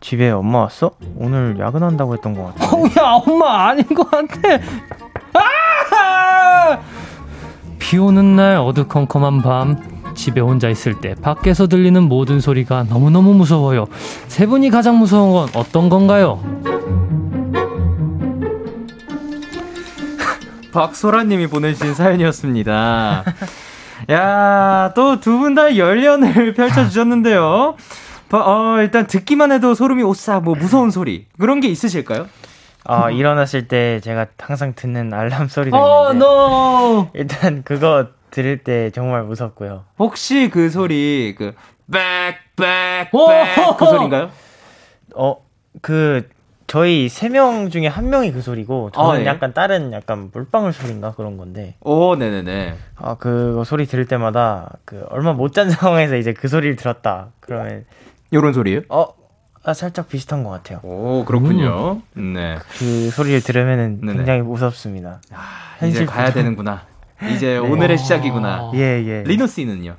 [0.01, 0.91] 집에 엄마 왔어?
[1.15, 2.75] 오늘 야근한다고 했던 것 같아.
[2.75, 4.33] 어, 야, 엄마 아닌 것 같아.
[5.33, 6.79] 아!
[7.79, 9.91] 비 오는 날 어두컴컴한 밤.
[10.13, 13.85] 집에 혼자 있을 때 밖에서 들리는 모든 소리가 너무너무 무서워요.
[14.27, 16.41] 세 분이 가장 무서운 건 어떤 건가요?
[20.73, 23.23] 박소라님이 보내주신 사연이었습니다.
[24.11, 27.75] 야, 또 두 분 다 열연을 펼쳐주셨는데요.
[28.39, 31.27] 어, 일단 듣기만 해도 소름이 오싸, 뭐 무서운 소리.
[31.39, 32.27] 그런 게 있으실까요?
[32.83, 36.25] 아, 일어났을 때 제가 항상 듣는 알람 소리가 어, 있는데.
[36.25, 37.07] No.
[37.13, 39.83] 일단 그거 들을 때 정말 무섭고요.
[39.99, 41.53] 혹시 그 소리, 그,
[41.91, 44.31] 백, 백, 백, 그 소리인가요?
[45.15, 45.35] 어,
[45.81, 46.27] 그,
[46.67, 49.25] 저희 세 명 중에 한 명이 그 소리고 저는 아, 네.
[49.25, 51.75] 약간 다른 약간 물방울 소리인가 그런 건데.
[51.81, 52.75] 오, 네네네.
[52.95, 57.27] 아, 그 소리 들을 때마다 그 얼마 못 잔 상황에서 이제 그 소리를 들었다.
[57.41, 57.83] 그러면
[58.33, 58.81] 요런 소리예요?
[58.89, 59.07] 어,
[59.63, 60.79] 아, 살짝 비슷한 것 같아요.
[60.83, 62.01] 오, 그렇군요.
[62.17, 62.33] 음.
[62.33, 62.57] 네.
[62.79, 65.21] 그 소리를 들으면 굉장히 무섭습니다.
[65.31, 66.83] 아, 이제 가야 되는구나.
[67.35, 67.57] 이제 네.
[67.57, 68.71] 오늘의 시작이구나.
[68.73, 69.23] 예, 예.
[69.25, 69.95] 리노 씨는요?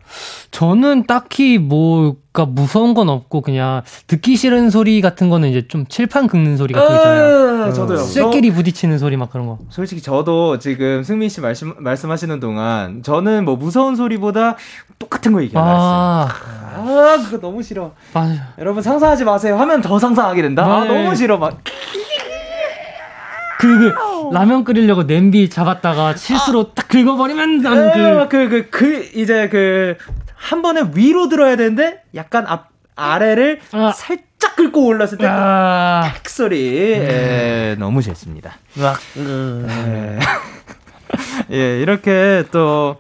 [0.51, 6.27] 저는 딱히 뭐가 무서운 건 없고 그냥 듣기 싫은 소리 같은 거는 이제 좀 칠판
[6.27, 7.65] 긁는 소리 같은 거 있잖아요.
[7.65, 7.99] 아, 저도요.
[7.99, 9.59] 쇠끼리 부딪히는 소리 막 그런 거.
[9.69, 14.57] 솔직히 저도 지금 승민 씨 말씀 말씀하시는 동안 저는 뭐 무서운 소리보다
[14.99, 16.29] 똑같은 거 얘기하고 아.
[16.75, 17.93] 아, 그거 너무 싫어.
[18.13, 18.55] 맞아.
[18.59, 19.57] 여러분 상상하지 마세요.
[19.59, 20.65] 하면 더 상상하게 된다.
[20.65, 20.89] 아, 네.
[20.89, 21.39] 너무 싫어.
[21.39, 21.59] 막
[23.63, 26.75] 그, 그 라면 끓이려고 냄비 잡았다가 실수로 아.
[26.75, 29.97] 딱 긁어버리면 나는 그, 그, 그, 그, 이제 그,
[30.35, 33.93] 한 번에 위로 들어야 되는데, 약간 앞, 아래를 아.
[33.95, 36.11] 살짝 긁고 올랐을 때, 아.
[36.13, 36.95] 딱 소리.
[36.95, 37.03] 음.
[37.03, 38.57] 예, 너무 좋습니다.
[38.75, 40.19] 막, 음.
[41.53, 42.97] 예, 이렇게 또,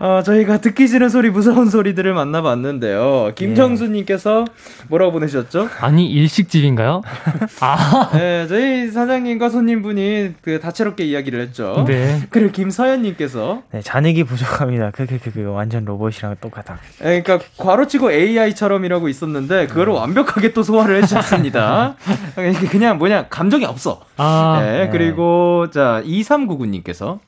[0.00, 3.32] 어, 저희가 듣기 싫은 소리, 무서운 소리들을 만나봤는데요.
[3.34, 4.46] 김정수님께서
[4.88, 5.68] 뭐라고 보내셨죠?
[5.80, 7.02] 아니, 일식집인가요?
[7.60, 8.10] 아.
[8.14, 11.84] 네, 저희 사장님과 손님분이 그 다채롭게 이야기를 했죠.
[11.86, 12.22] 네.
[12.30, 13.62] 그리고 김서연님께서.
[13.72, 14.90] 네, 잔액이 부족합니다.
[14.90, 16.78] 그, 그, 그, 그, 완전 로봇이랑 똑같아.
[17.02, 19.96] 네, 그러니까 괄호치고 AI처럼이라고 있었는데, 그거를 음.
[19.96, 21.96] 완벽하게 또 소화를 해주셨습니다.
[22.70, 24.00] 그냥 뭐냐, 감정이 없어.
[24.16, 24.60] 아.
[24.62, 27.18] 네, 그리고, 자, 2399님께서.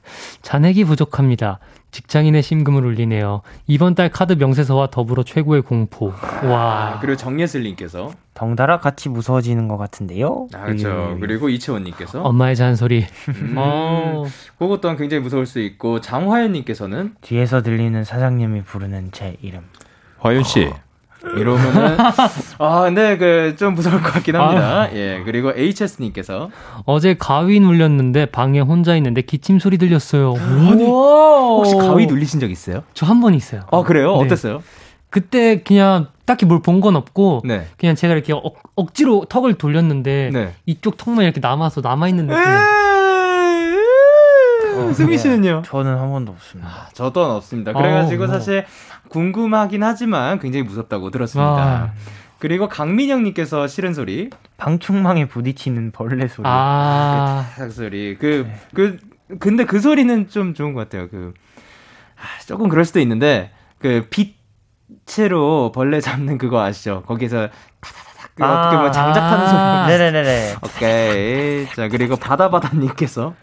[0.40, 1.58] 잔액이 부족합니다.
[1.92, 3.42] 직장인의 심금을 울리네요.
[3.66, 6.06] 이번 달 카드 명세서와 더불어 최고의 공포.
[6.42, 6.94] 와.
[6.94, 10.48] 아, 그리고 정예슬님께서 덩달아 같이 무서워지는 것 같은데요.
[10.54, 11.18] 아, 그렇죠.
[11.20, 13.04] 그리고 이채원님께서 엄마의 잔소리.
[13.28, 14.24] 음, 어.
[14.58, 19.60] 그것 또한 굉장히 무서울 수 있고 장화연님께서는 뒤에서 들리는 사장님이 부르는 제 이름.
[20.18, 20.64] 화윤 씨.
[20.64, 20.74] 어.
[21.36, 21.96] 이러면은
[22.58, 24.82] 아 근데 그 좀 무서울 것 같긴 합니다.
[24.82, 24.90] 아.
[24.92, 26.50] 예 그리고 HS님께서
[26.86, 30.34] 어제 가위 눌렸는데 방에 혼자 있는데 기침 소리 들렸어요.
[30.38, 32.82] 아니 혹시 가위 눌리신 적 있어요?
[32.94, 33.62] 저 한 번 있어요.
[33.70, 34.16] 아 그래요?
[34.18, 34.24] 네.
[34.26, 34.62] 어땠어요?
[35.10, 37.66] 그때 그냥 딱히 뭘 본 건 없고 네.
[37.78, 40.54] 그냥 제가 이렇게 억, 억지로 턱을 돌렸는데 네.
[40.66, 42.42] 이쪽 턱만 이렇게 남아서 남아 있는 느낌.
[44.74, 45.62] 어, 승희 씨는요?
[45.66, 46.70] 저는 한 번도 없습니다.
[46.70, 47.72] 아, 저도 없습니다.
[47.74, 48.64] 그래가지고 어, 사실
[49.08, 51.50] 궁금하긴 하지만 굉장히 무섭다고 들었습니다.
[51.50, 51.92] 아.
[52.38, 54.30] 그리고 강민영님께서 싫은 소리.
[54.56, 56.44] 방충망에 부딪히는 벌레 소리.
[56.48, 57.46] 아.
[57.56, 58.16] 그 소리.
[58.18, 58.60] 그, 네.
[58.74, 58.98] 그,
[59.38, 61.08] 근데 그 소리는 좀 좋은 것 같아요.
[61.08, 61.34] 그,
[62.16, 64.08] 아, 조금 그럴 수도 있는데, 그,
[65.06, 67.04] 빛으로 벌레 잡는 그거 아시죠?
[67.06, 67.48] 거기서
[67.80, 69.58] 타다다닥, 그 아, 어떻게 보면 장작하는 소리.
[69.58, 70.54] 아, 네네네네.
[70.64, 71.66] 오케이.
[71.76, 73.34] 자, 그리고 바다바다님께서.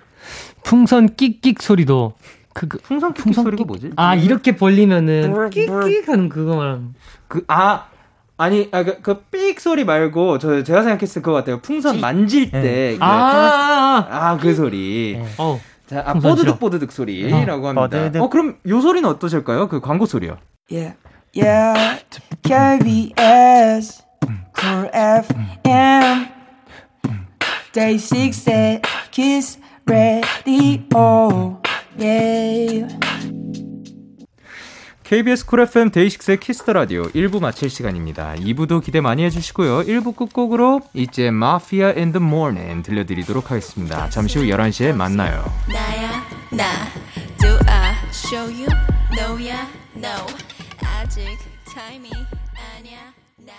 [0.64, 2.16] 풍선 끽끽 소리도
[2.60, 3.92] 그, 그 풍선 풍선 소리가 뭐지?
[3.96, 6.94] 아 이렇게 벌리면은 끽끽 하는 그거만
[7.30, 7.88] 그아
[8.36, 11.62] 아니 아그삑 그 소리 말고 저 제가 생각했을 것 같아요.
[11.62, 12.02] 풍선 찌?
[12.02, 12.98] 만질 때 네.
[12.98, 15.18] 그, 아그 아, 그 소리.
[15.18, 15.26] 네.
[15.38, 15.58] 어.
[15.88, 17.88] 자, 아, 뽀드득 뽀드득 소리라고 어, 합니다.
[17.88, 18.22] 뽀드득.
[18.22, 19.70] 어 그럼 요 소리는 어떠실까요?
[19.70, 20.38] 그 광고 소리요.
[20.70, 20.98] Yeah,
[21.34, 22.04] yeah,
[22.44, 24.04] KBS,
[24.58, 26.28] Cool FM,
[27.72, 31.59] Day 6 Kiss Radio.
[32.02, 32.88] 예.
[35.04, 38.36] KBS Cool FM 데이식스의 Kiss the Radio 1부 마칠 시간입니다.
[38.36, 39.82] 2부도 기대 많이 해주시고요.
[39.82, 44.08] 1부 끝곡으로 이제 마피아 In the Morning 들려드리도록 하겠습니다.
[44.12, 45.44] 잠시 후 11시에 만나요.
[45.68, 46.64] 나야 나
[47.40, 48.68] do I show you
[49.18, 50.28] no yeah no
[50.84, 51.26] 아직
[51.74, 52.12] 타임이
[52.78, 53.00] 아니야
[53.38, 53.56] 난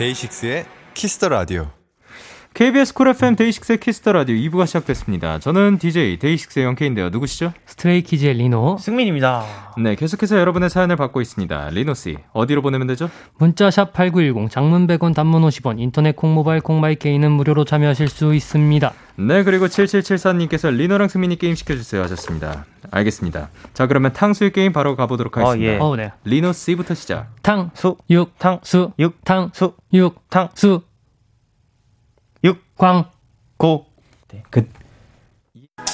[0.00, 1.79] 데이식스의 Kiss the Radio.
[2.60, 5.38] KBS Cool FM 데이식스의 Kiss the Radio 2부가 시작됐습니다.
[5.38, 7.08] 저는 DJ 데이식스의 영케인데요.
[7.08, 7.54] 누구시죠?
[7.64, 9.46] 스트레이키즈의 리노 승민입니다.
[9.78, 11.70] 네, 계속해서 여러분의 사연을 받고 있습니다.
[11.70, 13.08] 리노 씨, 어디로 보내면 되죠?
[13.38, 18.08] 문자 샵 8910 장문 100원 단문 50원 인터넷 콩 모바일 콩 My K는 무료로 참여하실
[18.08, 18.92] 수 있습니다.
[19.16, 22.66] 네, 그리고 7774님께서 리노랑 승민이 게임 시켜주세요 하셨습니다.
[22.90, 23.48] 알겠습니다.
[23.72, 25.72] 자, 그러면 탕수육 게임 바로 가보도록 하겠습니다.
[25.72, 25.78] 어, 예.
[25.80, 26.12] 어, 네.
[26.24, 27.30] 리노 씨부터 시작.
[27.40, 30.89] 탕 수, 육, 탕 수, 육, 탕 수, 육, 탕 수, 육,
[32.80, 33.04] 광,
[33.58, 33.84] 고.
[34.32, 34.42] 네.
[34.48, 34.66] 끝.
[35.76, 35.84] 그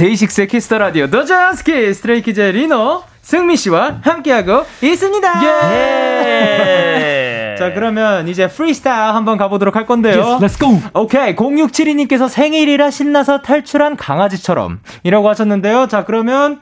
[0.00, 5.42] 데이식스의 Kiss the Radio 도전 스키스 스트레이키즈의 리노 승민 씨와 함께하고 있습니다.
[5.74, 7.54] 예!
[7.58, 10.38] 자, 그러면 이제 프리스타일 한번 가보도록 할 건데요.
[10.40, 10.80] Yes, let's go!
[10.94, 11.36] 오케이.
[11.36, 15.86] 0672님께서 생일이라 신나서 탈출한 강아지처럼 이라고 하셨는데요.
[15.88, 16.60] 자, 그러면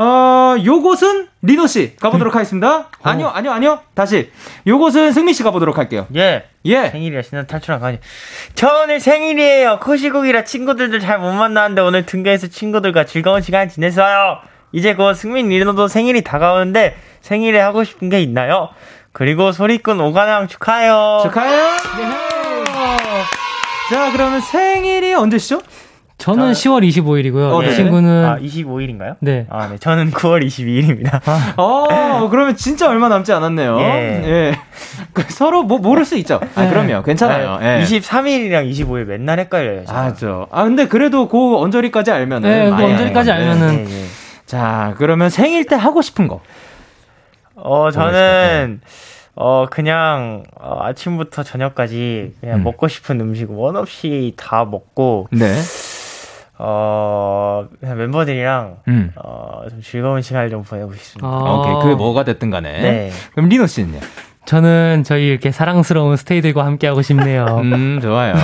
[0.00, 2.76] 어, 요곳은 리노 씨 가보도록 하겠습니다.
[2.78, 2.86] 어.
[3.02, 3.80] 아니요, 아니요, 아니요.
[3.94, 4.30] 다시.
[4.66, 6.06] 요곳은 승민 씨 가보도록 할게요.
[6.14, 6.44] 예.
[6.66, 6.88] 예.
[6.90, 7.98] 생일이라 신난 탈출한 가니.
[8.54, 9.80] 저 오늘 생일이에요.
[9.80, 14.38] 코시국이라 친구들도 잘 못 만나는데 오늘 등교해서 친구들과 즐거운 시간 지냈어요.
[14.70, 18.68] 이제 곧 승민 리노도 생일이 다가오는데 생일에 하고 싶은 게 있나요?
[19.12, 21.20] 그리고 소리꾼 오가랑 축하해요.
[21.24, 21.64] 축하해요.
[21.96, 22.28] 네.
[23.90, 25.60] 자, 그러면 생일이 언제시죠?
[26.18, 26.70] 저는 저...
[26.70, 27.52] 10월 25일이고요.
[27.52, 27.74] 어, 이 네.
[27.74, 29.14] 친구는 아, 25일인가요?
[29.20, 29.46] 네.
[29.48, 29.78] 아, 네.
[29.78, 31.20] 저는 9월 22일입니다.
[31.24, 31.54] 아.
[31.62, 33.78] 어, 그러면 진짜 얼마 남지 않았네요.
[33.80, 33.84] 예.
[33.84, 34.58] 예.
[35.12, 36.40] 그 서로 뭐 모를 수 있죠.
[36.56, 36.70] 아, 네.
[36.70, 37.04] 그럼요.
[37.04, 37.58] 괜찮아요.
[37.60, 37.80] 네.
[37.80, 37.84] 예.
[37.84, 39.84] 23일이랑 25일 맨날 헷갈려요.
[39.86, 39.98] 제가.
[39.98, 40.48] 아, 저.
[40.50, 44.04] 아, 근데 그래도 그 언저리까지 알면은 네, 그 언저리까지 알면은 네, 네,
[44.44, 46.40] 자, 그러면 생일 때 하고 싶은 거.
[47.54, 48.80] 어, 저는
[49.40, 52.64] 어, 그냥, 어, 아침부터 저녁까지 그냥 음.
[52.64, 55.28] 먹고 싶은 음식 원 없이 다 먹고.
[55.30, 55.54] 네.
[56.58, 59.12] 어, 멤버들이랑, 음.
[59.16, 61.28] 어, 좀 즐거운 시간을 좀 보내고 싶습니다.
[61.28, 61.74] 아, 오케이.
[61.82, 62.80] 그게 뭐가 됐든 간에.
[62.80, 63.10] 네.
[63.32, 64.00] 그럼 리노 씨는요?
[64.44, 67.44] 저는 저희 이렇게 사랑스러운 스테이들과 함께하고 싶네요.
[67.62, 68.34] 음, 좋아요.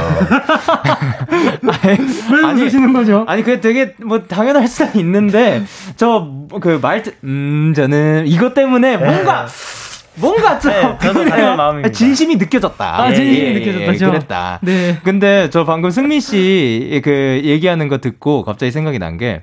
[1.82, 3.24] 아니, 아니, 으시는 거죠?
[3.26, 5.62] 아니, 그게 되게 뭐 당연할 수는 있는데,
[5.96, 6.28] 저,
[6.60, 9.83] 그 말투, 음, 저는 이것 때문에 뭔가, 네.
[10.16, 11.90] 뭔가 좀 네, 저도 당연 마음입니다.
[11.92, 13.02] 진심이 느껴졌다.
[13.02, 13.92] 아, 진심이 예, 느껴졌다.
[13.92, 14.58] 예, 그랬다.
[14.62, 14.98] 네.
[15.02, 19.42] 근데 저 방금 승민 씨 그 얘기하는 거 듣고 갑자기 생각이 난 게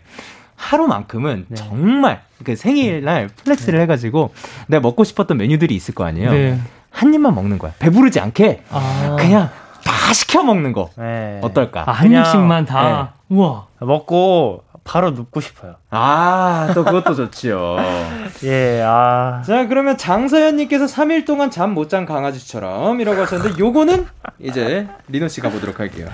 [0.56, 1.56] 하루만큼은 네.
[1.56, 3.84] 정말 그 생일날 flex를 네.
[3.84, 4.32] 해가지고
[4.68, 6.32] 내가 먹고 싶었던 메뉴들이 있을 거 아니에요.
[6.32, 6.60] 네.
[6.92, 7.72] 한 입만 먹는 거야.
[7.80, 9.16] 배부르지 않게 아.
[9.20, 9.50] 그냥
[9.84, 11.40] 다 시켜 먹는 거 네.
[11.42, 11.84] 어떨까?
[11.88, 13.14] 아, 한 입씩만 다.
[13.30, 13.36] 네.
[13.36, 13.66] 우와.
[13.80, 15.76] 먹고 바로 눕고 싶어요.
[15.91, 17.78] 아, 또 그것도 좋지요.
[18.44, 19.41] 예, 아.
[19.46, 24.06] 자, 그러면 장서연님께서 3일 동안 잠 못 잔 강아지처럼 이라고 하셨는데, 요거는
[24.39, 26.08] 이제 리노 씨 가보도록 할게요.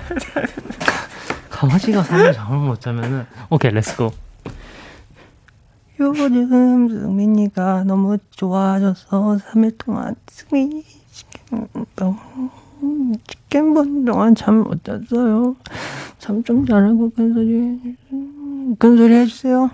[1.50, 4.12] 강아지가 3일 잠을 못 자면은, 오케이, let's go.
[6.00, 10.84] 요즘 승민이가 너무 좋아져서 3일 동안 승민이
[11.96, 12.16] 너무
[13.26, 15.56] 치킨 본 동안 잠 못 잤어요.
[16.18, 19.70] 잠 좀 자라고 큰소리, 큰 소리 해주세요.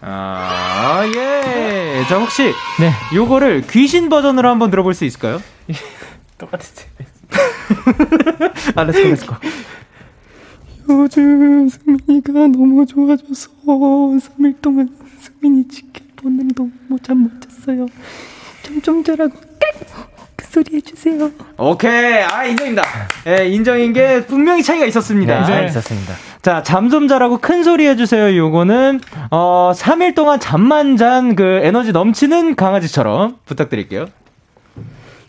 [0.00, 2.04] 아, 예.
[2.08, 2.92] 자, 혹시, 네.
[3.14, 5.40] 요거를 귀신 버전으로 한번 들어볼 수 있을까요?
[6.38, 6.86] 똑같은데.
[8.74, 9.36] 아, let's go, let's go.
[10.90, 14.88] 요즘 승민이가 너무 좋아져서 3일 동안
[15.18, 17.86] 승민이 치킨 보는 동안 잠못 잤어요.
[18.62, 19.34] 잠좀 자라고
[20.50, 21.30] 소리 해 주세요.
[21.56, 22.22] 오케이.
[22.22, 22.82] 아, 인정입니다.
[23.26, 25.46] 예, 인정인 게 분명히 차이가 있었습니다.
[25.46, 25.66] 네, 네.
[25.66, 26.14] 있었습니다.
[26.42, 28.34] 자, 잠 좀 자라고 큰 소리 해 주세요.
[28.36, 34.06] 요거는, 어, 3일 동안 잠만 잔 그 에너지 넘치는 강아지처럼 부탁드릴게요.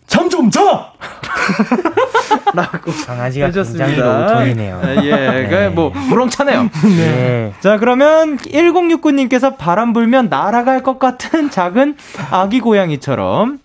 [0.06, 0.92] 잠 좀 자!
[2.54, 3.86] 라고 강아지가 해줬습니다.
[3.86, 4.80] 굉장히 로톤이네요.
[5.04, 5.10] 예,
[5.48, 5.70] 네.
[5.74, 6.68] 그뭐 우렁차네요.
[6.96, 7.52] 네.
[7.60, 11.96] 자, 그러면 1069님께서 바람 불면 날아갈 것 같은 작은
[12.30, 13.58] 아기 고양이처럼.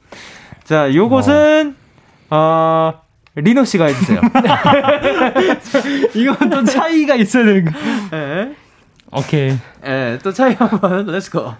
[0.66, 1.76] 자, 요것은
[2.32, 3.02] 어, 어
[3.36, 4.20] 리노 씨가 해주세요.
[6.16, 7.72] 이건 또 차이가 있어야 되는 거.
[8.12, 8.56] 네.
[9.12, 9.56] 오케이.
[9.86, 11.54] 예, 또 차이 한번 let's go.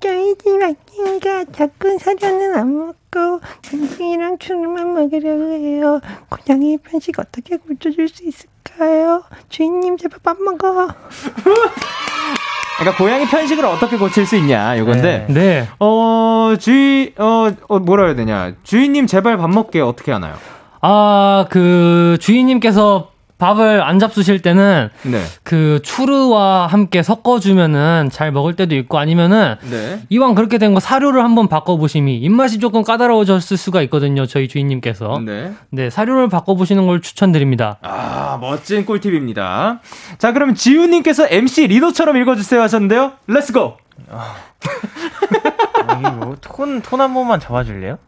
[0.00, 6.00] 집 아기가 작은 사료는 안 먹고 간식이랑 츄르만 먹으려고 해요.
[6.28, 9.24] 고양이 편식 어떻게 고쳐줄 수 있을까요?
[9.48, 10.88] 주인님 제발 밥 먹어.
[12.80, 15.26] 그러니까 고양이 편식을 어떻게 고칠 수 있냐 요건데.
[15.28, 15.34] 네.
[15.34, 15.68] 네.
[15.78, 20.34] 어 주인 어, 어 뭐라 해야 되냐 주인님 제발 밥 먹게 어떻게 하나요?
[20.80, 23.10] 아 그 주인님께서
[23.40, 25.22] 밥을 안 잡수실 때는 네.
[25.42, 30.02] 그 추르와 함께 섞어주면은 잘 먹을 때도 있고 아니면은 네.
[30.10, 35.52] 이왕 그렇게 된 거 사료를 한번 바꿔보심이 입맛이 조금 까다로워졌을 수가 있거든요 저희 주인님께서 네,
[35.70, 37.78] 네 사료를 바꿔보시는 걸 추천드립니다.
[37.82, 39.80] 아 멋진 꿀팁입니다.
[40.18, 43.12] 자 그럼 지우님께서 MC 리노처럼 읽어주세요 하셨는데요.
[43.26, 43.78] let's go.
[44.10, 44.34] 아,
[46.20, 47.98] 뭐 톤, 톤 한 번만 잡아줄래요?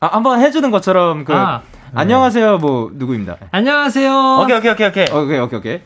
[0.00, 1.62] 아, 한번 해주는 것처럼 그 아.
[1.92, 2.00] 네.
[2.02, 3.36] 안녕하세요, 뭐 누구입니다.
[3.50, 4.40] 안녕하세요.
[4.42, 5.04] 오케이 오케이 오케이 오케이.
[5.12, 5.80] 오케이 오케이 오케이.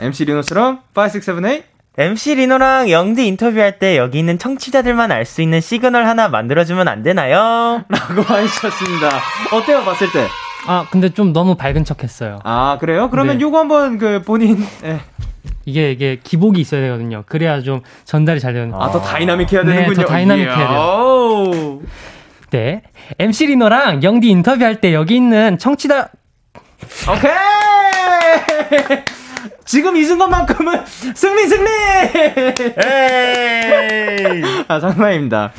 [0.00, 1.62] MC 리노처럼 5, 6, 7, 8
[1.96, 7.02] MC 리노랑 영디 인터뷰할 때 여기 있는 청취자들만 알 수 있는 시그널 하나 만들어주면 안
[7.02, 7.84] 되나요?
[7.88, 9.08] 라고 하셨습니다.
[9.52, 10.26] 어때요, 봤을 때?
[10.66, 12.38] 아, 근데 좀 너무 밝은 척 했어요.
[12.44, 13.10] 아, 그래요?
[13.10, 13.42] 그러면 네.
[13.42, 15.00] 요거 한번 그 본인, 예.
[15.64, 17.24] 이게, 이게 기복이 있어야 되거든요.
[17.26, 18.72] 그래야 좀 전달이 잘 되는.
[18.74, 19.88] 아, 더 다이나믹 해야 되는군요.
[19.96, 21.80] 네, 더 다이나믹 해야 돼요.
[22.50, 22.82] 때
[23.18, 26.08] MC 리노랑 영디 인터뷰할 때 여기 있는 청취자.
[27.08, 27.32] 오케이!
[29.64, 30.84] 지금 이 순간만큼은
[31.14, 31.68] 승리 승리!
[33.28, 34.42] 에이!
[34.68, 35.52] 아 장난입니다.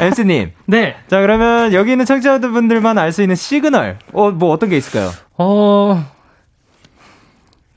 [0.00, 0.52] MC님.
[0.66, 3.98] 네 자 그러면 여기 있는 청취자분들만 알 수 있는 시그널.
[4.12, 5.10] 어뭐 어떤 게 있을까요?
[5.38, 6.04] 어.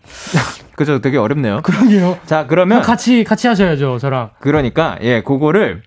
[0.75, 1.61] 그죠 되게 어렵네요.
[1.61, 2.19] 그러게요.
[2.25, 4.31] 자 그러면 같이 같이 하셔야죠 저랑.
[4.39, 5.83] 그러니까 예 그거를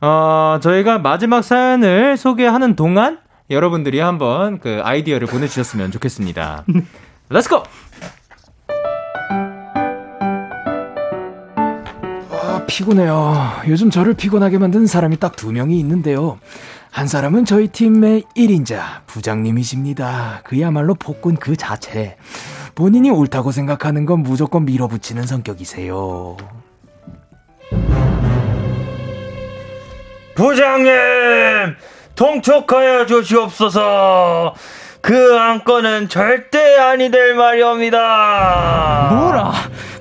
[0.00, 3.18] 어, 저희가 마지막 사연을 소개하는 동안
[3.50, 6.64] 여러분들이 한번 그 아이디어를 보내주셨으면 좋겠습니다.
[7.28, 7.62] let's go!
[12.32, 13.34] 아, 피곤해요.
[13.68, 16.38] 요즘 저를 피곤하게 만든 사람이 딱 두 명이 있는데요.
[16.90, 20.40] 한 사람은 저희 팀의 1인자, 부장님이십니다.
[20.44, 22.16] 그야말로 폭군 그 자체.
[22.74, 26.36] 본인이 옳다고 생각하는 건 무조건 밀어붙이는 성격이세요.
[30.40, 31.76] 부장님
[32.16, 34.54] 통촉하여 주시옵소서.
[35.02, 39.08] 그 안건은 절대 아니 될 말이옵니다.
[39.12, 39.52] 뭐라?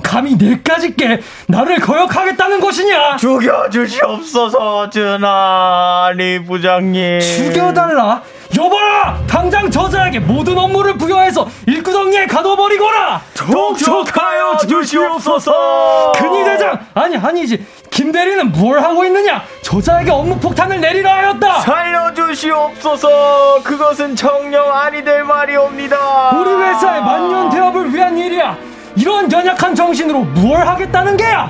[0.02, 3.18] 감히 내까지 게 나를 거역하겠다는 것이냐?
[3.18, 7.20] 죽여주시옵소서 전하리 부장님.
[7.20, 8.22] 죽여달라
[8.60, 9.18] 여봐라!
[9.26, 13.22] 당장 저자에게 모든 업무를 부여해서 일구덩이에 가둬버리거라!
[13.34, 16.12] 통촉하여 주시옵소서!
[16.18, 16.78] 근위 대장!
[16.94, 17.66] 아니, 아니지.
[17.90, 19.42] 김 대리는 뭘 하고 있느냐?
[19.62, 21.62] 저자에게 업무 폭탄을 내리라 하였다!
[21.62, 23.62] 살려주시옵소서!
[23.64, 26.32] 그것은 정령 아니 될 말이옵니다!
[26.36, 28.58] 우리 회사의 만년 대업을 위한 일이야!
[28.98, 31.50] 이런 연약한 정신으로 뭘 하겠다는 게야!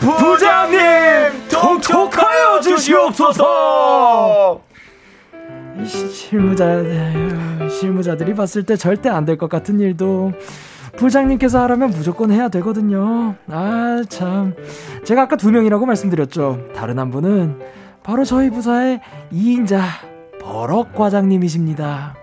[0.00, 1.48] 부장님!
[1.50, 4.60] 통촉하여 주시옵소서!
[5.84, 6.82] 실무자
[7.68, 10.32] 실무자들이 봤을 때 절대 안 될 것 같은 일도
[10.96, 13.36] 부장님께서 하라면 무조건 해야 되거든요.
[13.48, 14.54] 아, 참.
[15.04, 16.66] 제가 아까 두 명이라고 말씀드렸죠.
[16.74, 17.58] 다른 한 분은
[18.02, 19.00] 바로 저희 부사의
[19.32, 19.80] 2인자
[20.40, 22.16] 버럭 과장님이십니다.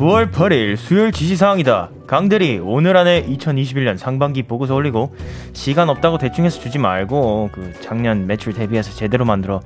[0.00, 1.90] 9월 8일 수요일 지시사항이다.
[2.06, 5.14] 강대리 오늘 안에 2021년 상반기 보고서 올리고
[5.52, 9.60] 시간 없다고 대충 해서 주지 말고 그 작년 매출 대비해서 제대로 만들어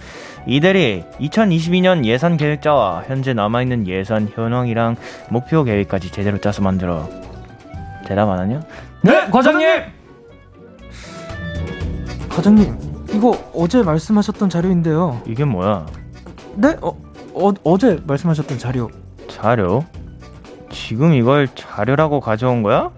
[0.49, 4.97] 이대리 2022년 예산 계획자와 현재 남아있는 예산 현황이랑
[5.31, 7.09] 목표 계획까지 제대로 짜서 만들어
[8.05, 8.61] 대답 안 하냐?
[9.03, 9.69] 네 과장님
[12.29, 12.77] 과장님
[13.13, 15.87] 이거 어제 말씀하셨던 자료인데요 이게 뭐야?
[16.57, 16.77] 네?
[16.81, 16.89] 어,
[17.35, 18.91] 어, 어제 말씀하셨던 자료
[19.29, 19.85] 자료?
[20.75, 22.79] 지금 이걸 자료라고 가져온 거야?
[22.81, 22.93] 어?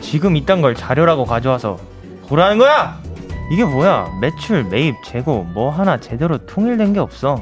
[0.00, 1.78] 지금 이딴 걸 자료라고 가져와서
[2.28, 3.00] 보라는 거야?
[3.50, 4.10] 이게 뭐야?
[4.20, 7.40] 매출, 매입, 재고 뭐 하나 제대로 통일된 게 없어.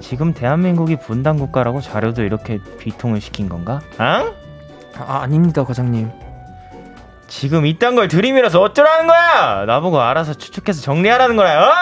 [0.00, 3.80] 지금 대한민국이 분단 국가라고 자료도 이렇게 비통을 시킨 건가?
[4.00, 4.32] 응?
[4.98, 6.10] 아, 아닙니다, 과장님.
[7.28, 9.64] 지금 이딴 걸 들이밀어서 어쩌라는 거야?
[9.66, 11.72] 나보고 알아서 추측해서 정리하라는 거야, 어?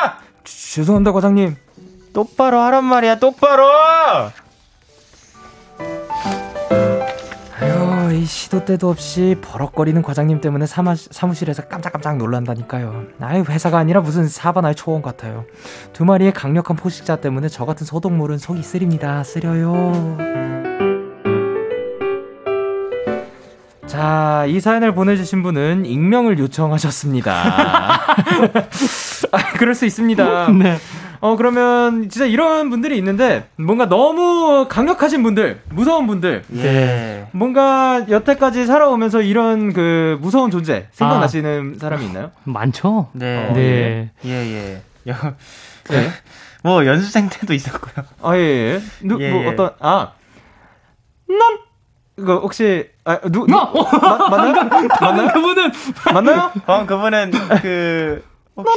[0.45, 1.57] 죄송합니다, 과장님.
[2.13, 3.65] 똑바로 하란 말이야, 똑바로!
[8.15, 13.05] 이 시도 때도 없이 버럭거리는 과장님 때문에 사마, 사무실에서 깜짝깜짝 놀란다니까요.
[13.21, 15.45] 아이 회사가 아니라 무슨 사바나의 초원 같아요.
[15.93, 19.23] 두 마리의 강력한 포식자 때문에 저 같은 소독물은 속이 쓰립니다.
[19.25, 20.19] 쓰려요.
[23.87, 27.33] 자, 이 사연을 보내주신 분은 익명을 요청하셨습니다.
[29.33, 30.51] 아, 그럴 수 있습니다.
[30.53, 30.79] 네.
[31.23, 36.43] 어, 그러면 진짜 이런 분들이 있는데 뭔가 너무 강력하신 분들, 무서운 분들.
[36.49, 37.29] 네.
[37.31, 42.33] 뭔가 여태까지 살아오면서 이런 그 무서운 존재 생각나시는 아, 사람이 있나요?
[42.43, 43.11] 많죠.
[43.13, 43.47] 네.
[43.49, 44.11] 어, 네.
[44.25, 44.83] 예, 예.
[45.07, 45.13] 예.
[45.13, 46.09] 네.
[46.65, 48.05] 뭐 연수생 때도 있었고요.
[48.21, 48.83] 아, 예, 예.
[49.03, 49.49] 누, 예, 뭐 예.
[49.51, 50.15] 어떤, 아.
[51.29, 51.39] 넌
[52.19, 53.73] 이거 혹시 아, 누, 누 어?
[54.01, 54.55] 마, 맞나요?
[55.01, 55.33] 맞나요?
[55.33, 55.71] 그분은
[56.13, 56.53] 맞나요?
[56.67, 57.31] 어, 그분은
[57.63, 58.25] 그
[58.57, 58.77] 혹시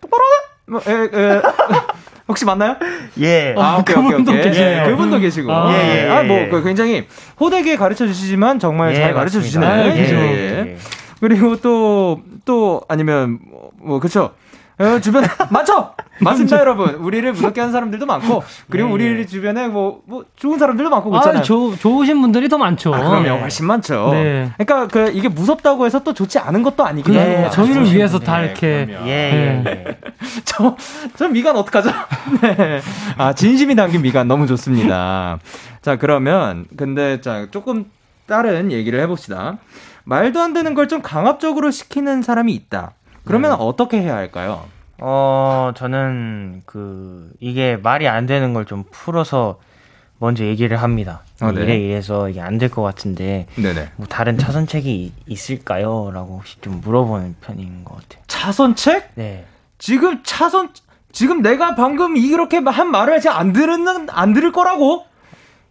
[0.00, 0.24] 똑바로
[0.66, 1.42] 뭐, 에, 에,
[2.28, 2.76] 혹시 맞나요?
[3.20, 3.54] 예.
[3.56, 4.50] 아, 오케이, 그분도 오케이, 오케이.
[4.50, 4.82] 계시네요.
[4.84, 5.52] 예, 그분도 계시고.
[5.52, 6.10] 아, 예, 예, 예.
[6.10, 7.06] 아, 뭐, 그 굉장히
[7.38, 9.70] 호되게 가르쳐 주시지만 정말 예, 잘 가르쳐 주시네요.
[9.70, 10.76] 아, 예, 예.
[11.20, 14.34] 그리고 또, 또, 아니면, 뭐, 뭐 그쵸.
[14.78, 15.94] 어, 주변에 맞죠?
[16.20, 16.94] 맞습니다, 여러분.
[16.96, 19.10] 우리를 무섭게 하는 사람들도 많고 그리고 네.
[19.12, 21.40] 우리 주변에 뭐, 뭐 좋은 사람들도 많고 그렇잖아요.
[21.40, 22.94] 아, 조, 좋으신 분들이 더 많죠.
[22.94, 23.40] 아, 그럼요, 네.
[23.40, 24.10] 훨씬 많죠.
[24.12, 24.50] 네.
[24.56, 27.18] 그러니까 그 이게 무섭다고 해서 또 좋지 않은 것도 아니거든요.
[27.18, 28.86] 네, 저희를 아, 위해서 다 이렇게.
[28.90, 29.62] 예, 예.
[29.66, 29.98] 예.
[30.44, 30.76] 저,
[31.16, 31.90] 저 미간 어떡하죠?
[32.42, 32.80] 네.
[33.16, 35.38] 아, 진심이 담긴 미간 너무 좋습니다.
[35.82, 37.84] 자, 그러면 근데 자 조금
[38.26, 39.58] 다른 얘기를 해봅시다.
[40.04, 42.92] 말도 안 되는 걸 좀 강압적으로 시키는 사람이 있다.
[43.24, 43.56] 그러면 네.
[43.58, 44.64] 어떻게 해야 할까요?
[44.98, 49.58] 어, 저는 그 이게 말이 안 되는 걸 좀 풀어서
[50.18, 51.20] 먼저 얘기를 합니다.
[51.40, 51.62] 아, 네.
[51.62, 53.90] 일에 의해서 이게 안 될 것 같은데 네네.
[53.96, 56.10] 뭐 다른 차선책이 있을까요?
[56.12, 58.22] 라고 혹시 좀 물어보는 편인 것 같아요.
[58.26, 59.10] 차선책?
[59.14, 59.44] 네.
[59.78, 60.70] 지금 차선
[61.12, 65.04] 지금 내가 방금 이렇게 한 말을 안 들은 안 들을 거라고?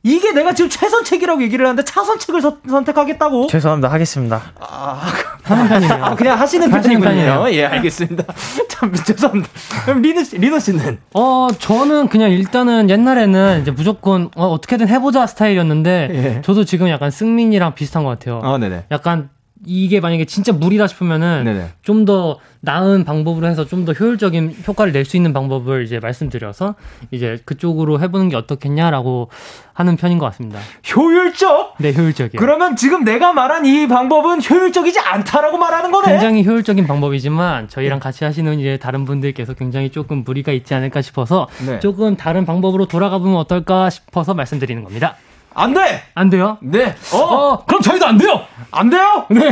[0.03, 3.47] 이게 내가 지금 최선책이라고 얘기를 하는데 차선책을 서, 선택하겠다고?
[3.47, 3.91] 죄송합니다.
[3.91, 4.41] 하겠습니다.
[4.59, 5.01] 아,
[5.47, 7.47] 아 그냥 하시는 편이군요.
[7.51, 8.23] 예, 알겠습니다.
[8.69, 9.49] 참 죄송합니다.
[9.85, 10.97] 그럼 리노 씨, 리노 씨는?
[11.13, 16.41] 어, 저는 그냥 일단은 옛날에는 이제 무조건 어, 어떻게든 해보자 스타일이었는데 예.
[16.41, 18.39] 저도 지금 약간 승민이랑 비슷한 것 같아요.
[18.43, 18.85] 어, 네네.
[18.91, 19.29] 약간
[19.65, 25.05] 이게 만약에 진짜 무리다 싶으면은 좀 더 나은 방법으로 해서 좀 더 효율적인 효과를 낼
[25.05, 26.75] 수 있는 방법을 이제 말씀드려서
[27.11, 29.29] 이제 그쪽으로 해보는 게 어떻겠냐라고
[29.73, 30.59] 하는 편인 것 같습니다.
[30.95, 31.75] 효율적?
[31.79, 32.39] 네, 효율적이요.
[32.39, 36.11] 그러면 지금 내가 말한 이 방법은 효율적이지 않다라고 말하는 거네?
[36.11, 41.47] 굉장히 효율적인 방법이지만 저희랑 같이 하시는 이제 다른 분들께서 굉장히 조금 무리가 있지 않을까 싶어서
[41.67, 41.79] 네.
[41.79, 45.15] 조금 다른 방법으로 돌아가 보면 어떨까 싶어서 말씀드리는 겁니다.
[45.55, 46.03] 안 돼!
[46.13, 46.57] 안 돼요?
[46.61, 46.95] 네.
[47.13, 48.41] 어, 어 그럼 저희도 안 돼요!
[48.71, 49.25] 안 돼요?
[49.29, 49.51] 네.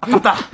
[0.00, 0.34] 아깝다.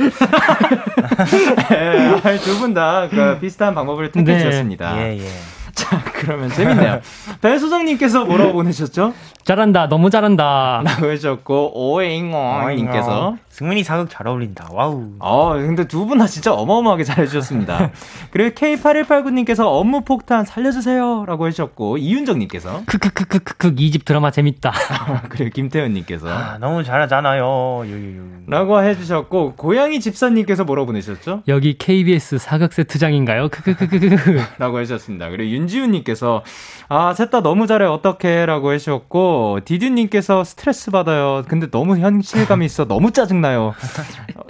[1.70, 4.94] 네, 두분 다 그 비슷한 방법을 택해 주셨습니다.
[4.94, 5.16] 네.
[5.18, 5.28] 예, 예.
[5.72, 7.00] 자, 그러면 재밌네요.
[7.40, 9.14] 배수정님께서 뭐라고 보내셨죠?
[9.44, 10.82] 잘한다, 너무 잘한다.
[10.84, 14.68] 라고 해주셨고, 오잉어님께서 승민이 사극 잘 어울린다.
[14.72, 15.14] wow.
[15.18, 17.90] 어, 근데 두 분 다 진짜 어마어마하게 잘해주셨습니다.
[18.30, 21.24] 그리고 K8189님께서 업무 폭탄 살려주세요.
[21.26, 24.72] 라고 해주셨고, 이윤정님께서 크크크크크크 이 집 드라마 재밌다.
[25.28, 27.82] 그리고 김태현님께서 아, 너무 잘하잖아요.
[27.84, 28.22] 유유유.
[28.46, 31.42] 라고 해주셨고, 고양이 집사님께서 뭐라고 보내셨죠?
[31.48, 33.48] 여기 KBS 사극 세트장인가요?
[33.48, 34.40] 크크크크크.
[34.58, 35.30] 라고 해주셨습니다.
[35.30, 36.44] 그리고 윤지훈님께서
[36.88, 37.84] 아, 셋 다 너무 잘해.
[37.86, 38.46] 어떡해.
[38.46, 41.42] 라고 해주셨고, 디디님께서 스트레스 받아요.
[41.48, 42.86] 근데 너무 현실감이 있어.
[42.86, 43.74] 너무 짜증나 요.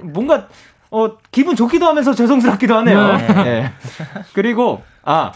[0.02, 0.48] 뭔가,
[0.90, 3.16] 어, 기분 좋기도 하면서 죄송스럽기도 하네요.
[3.16, 3.26] 네.
[3.44, 3.72] 네.
[4.32, 5.32] 그리고, 아,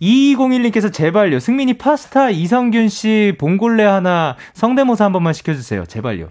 [0.00, 1.40] 2201님께서 제발요.
[1.40, 5.86] 승민이 파스타 이선균 씨 봉골레 하나 성대모사 한 번만 시켜주세요.
[5.86, 6.28] 제발요.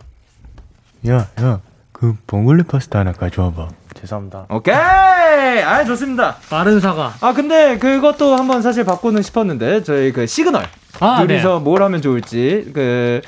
[1.09, 1.59] 야, 야,
[1.91, 3.69] 그 봉골레 파스타 하나 가져와봐.
[3.95, 4.45] 죄송합니다.
[4.49, 4.75] 오케이!
[4.75, 6.35] 아, 좋습니다.
[6.49, 7.13] 빠른 사과.
[7.21, 10.65] 아, 근데 그것도 한번 사실 바꾸는 싶었는데, 저희 그 시그널.
[10.99, 11.63] 아, 둘이서 네.
[11.63, 13.21] 뭘 하면 좋을지, 그,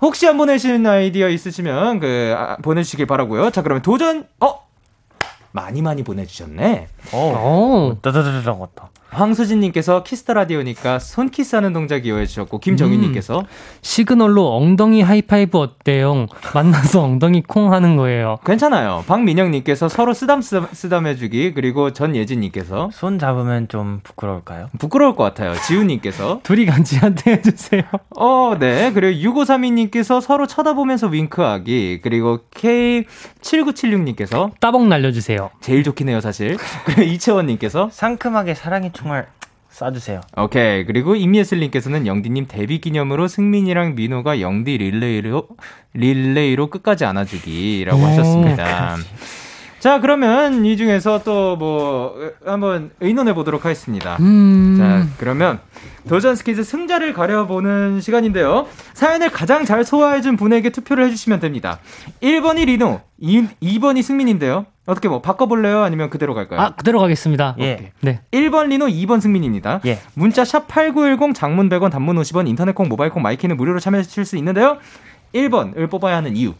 [0.00, 4.66] 혹시 한번 내시는 아이디어 있으시면, 그, 아, 보내주시길 바라고요 자, 그러면 도전, 어?
[5.52, 6.88] 많이 많이 보내주셨네.
[7.12, 7.96] 어.
[8.02, 8.90] 따다다다다 같다.
[9.10, 13.44] 황수진님께서 키스 더 라디오니까 손키스하는 동작 이용해 주셨고 김정희님께서 음,
[13.80, 16.26] 시그널로 엉덩이 하이파이브 어때요?
[16.54, 18.38] 만나서 엉덩이 콩 하는 거예요.
[18.44, 19.04] 괜찮아요.
[19.06, 24.68] 박민영님께서 서로 쓰담 쓰담 해주기 그리고 전예진님께서 손 잡으면 좀 부끄러울까요?
[24.78, 25.54] 부끄러울 것 같아요.
[25.66, 27.82] 지훈님께서 둘이 같이 하트 해주세요.
[28.16, 28.92] 어, 네.
[28.92, 35.50] 그리고 6532님께서 서로 쳐다보면서 윙크하기 그리고 K7976님께서 따봉 날려주세요.
[35.60, 36.56] 제일 좋긴 해요 사실.
[36.84, 39.28] 그리고 이채원님께서 상큼하게 사랑의 총알
[39.70, 40.20] 쏴주세요.
[40.36, 40.84] 오케이.
[40.84, 45.46] 그리고 임예슬님께서는 영디님 데뷔 기념으로 승민이랑 민호가 영디 릴레이로,
[45.94, 48.96] 릴레이로 끝까지 안아주기라고 하셨습니다.
[49.88, 52.14] 자, 자, 그러면 이 중에서 또 뭐
[52.44, 54.18] 한번 의논해 보도록 하겠습니다.
[54.20, 54.76] 음...
[54.78, 55.60] 자, 그러면
[56.06, 58.66] 도전 스키즈 승자를 가려보는 시간인데요.
[58.92, 61.78] 사연을 가장 잘 소화해준 분에게 투표를 해주시면 됩니다.
[62.22, 64.66] 1번이 리노, 2, 2번이 승민인데요.
[64.84, 65.82] 어떻게 뭐 바꿔볼래요?
[65.82, 66.60] 아니면 그대로 갈까요?
[66.60, 67.56] 아, 그대로 가겠습니다.
[67.60, 67.92] 예.
[68.00, 68.20] 네.
[68.32, 69.80] 1번 리노, 2번 승민입니다.
[69.86, 69.98] 예.
[70.12, 74.36] 문자 샵 8910 장문 100원, 단문 50원, 인터넷 콩, 모바일 콩, 마이케이는 무료로 참여하실 수
[74.36, 74.78] 있는데요.
[75.34, 76.54] 1번을 뽑아야 하는 이유.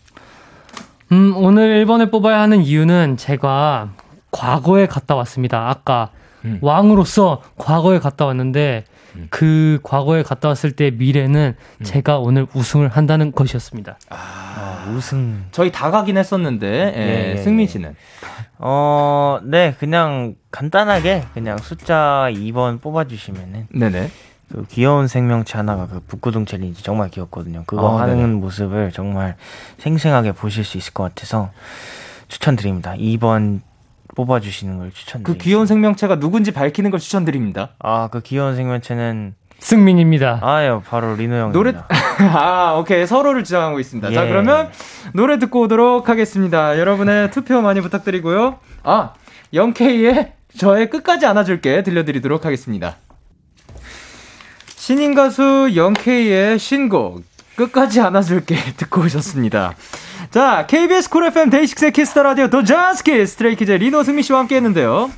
[1.13, 3.91] 음, 오늘 1번을 뽑아야 하는 이유는 제가
[4.31, 5.69] 과거에 갔다 왔습니다.
[5.69, 6.11] 아까
[6.45, 6.59] 음.
[6.61, 8.85] 왕으로서 과거에 갔다 왔는데
[9.17, 9.27] 음.
[9.31, 11.85] 그 과거에 갔다 왔을 때 미래는 음.
[11.85, 13.99] 제가 오늘 우승을 한다는 것이었습니다.
[14.11, 15.47] 아, 아 우승.
[15.51, 17.37] 저희 다 가긴 했었는데 예, 예, 예.
[17.39, 17.95] 승민 씨는
[18.59, 24.11] 어, 네, 그냥 간단하게 그냥 숫자 2번 뽑아 주시면은 네네.
[24.51, 27.65] 그 귀여운 생명체 하나가 그 북구동 챌린지 정말 귀엽거든요.
[27.67, 28.27] 그거 어, 하는 네네.
[28.35, 29.37] 모습을 정말
[29.79, 31.51] 생생하게 보실 수 있을 것 같아서
[32.29, 32.95] 추천드립니다.
[32.95, 33.61] 2번
[34.15, 35.33] 뽑아주시는 걸 추천드립니다.
[35.33, 37.71] 그 귀여운 생명체가 누군지 밝히는 걸 추천드립니다.
[37.79, 40.41] 아, 그 귀여운 생명체는 승민입니다.
[40.43, 41.53] 아유, 바로 리노 형입니다.
[41.53, 41.75] 노래
[42.33, 43.07] 아, 오케이.
[43.07, 44.11] 서로를 주장하고 있습니다.
[44.11, 44.15] 예.
[44.15, 44.71] 자, 그러면
[45.15, 46.79] 노래 듣고 오도록 하겠습니다.
[46.79, 48.59] 여러분의 투표 많이 부탁드리고요.
[48.85, 49.13] 아,
[49.53, 52.97] Young K의 저의 끝까지 안아줄게 들려드리도록 하겠습니다.
[54.89, 57.23] 신인 가수 Young K의 신곡
[57.57, 59.75] 끝까지 안아줄게 듣고 오셨습니다.
[60.31, 65.11] 자, KBS 쿨 FM 데이식스의 키스터 라디오 도자스키 Stray Kids 리노 승민 씨와 함께 했는데요.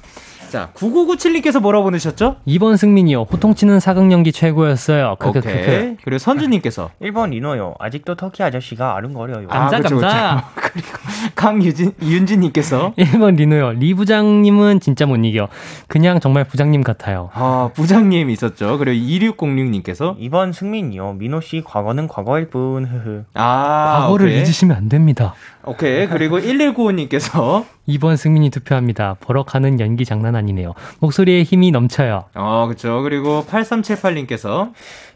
[0.50, 2.36] 자, 9997님께서 뭐라고 보내셨죠?
[2.46, 3.22] 2번 승민이요.
[3.22, 5.14] 호통치는 사극 연기 최고였어요.
[5.24, 5.96] 오케이.
[6.02, 7.74] 그리고 선주님께서 1번 리노요.
[7.78, 9.46] 아직도 터키 아저씨가 아른거려요.
[9.46, 10.44] 감사, 아, 감사.
[10.56, 10.88] 그리고
[11.36, 13.72] 강유진, 윤진님께서 1번 리노요.
[13.72, 15.46] 리 부장님은 진짜 못 이겨.
[15.86, 17.30] 그냥 정말 부장님 같아요.
[17.32, 18.76] 아, 부장님 있었죠.
[18.78, 21.12] 그리고 2606님께서 2번 승민이요.
[21.14, 22.86] 민호 씨 과거는 과거일 뿐.
[22.90, 23.22] 흐흐.
[23.34, 24.40] 아, 과거를 오케이.
[24.40, 25.34] 잊으시면 안 됩니다.
[25.64, 26.08] 오케이.
[26.08, 29.16] 그리고 1195님께서 2번 승민이 투표합니다.
[29.20, 30.74] 버럭하는 연기 장난 아니네요.
[31.00, 32.24] 목소리에 힘이 넘쳐요.
[32.34, 33.02] 어, 그쵸.
[33.02, 34.72] 그리고 8378님께서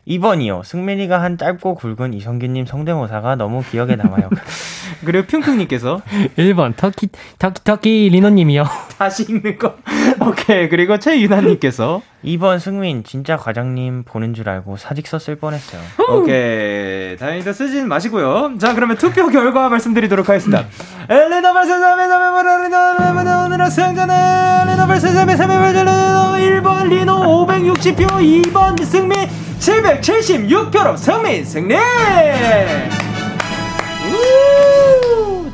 [0.06, 0.64] 2번이요.
[0.64, 4.28] 승민이가 한 짧고 굵은 이성균님 성대모사가 너무 기억에 남아요.
[5.04, 6.02] 그리고 핑크님께서
[6.36, 7.08] 1번 터키
[7.38, 8.64] 터키 터키 리노님이요.
[8.98, 9.76] 다시 읽는 거.
[10.20, 10.68] 오케이.
[10.68, 15.80] 그리고 최유나님께서 2번 승민 진짜 과장님 보는 줄 알고 사직서 쓸 뻔했어요.
[16.10, 17.16] 오케이.
[17.16, 18.58] 다행히도 쓰진 마시고요.
[18.58, 20.64] 자 그러면 투표 결과 말씀드리도록 하겠습니다.
[21.08, 22.24] 엘레나 발사자메 자메
[23.44, 28.06] 오늘의 승자는 발사자메 자메 발자는 1번 리노 560표
[28.52, 31.76] 2번 승민 776표로 승민 승리!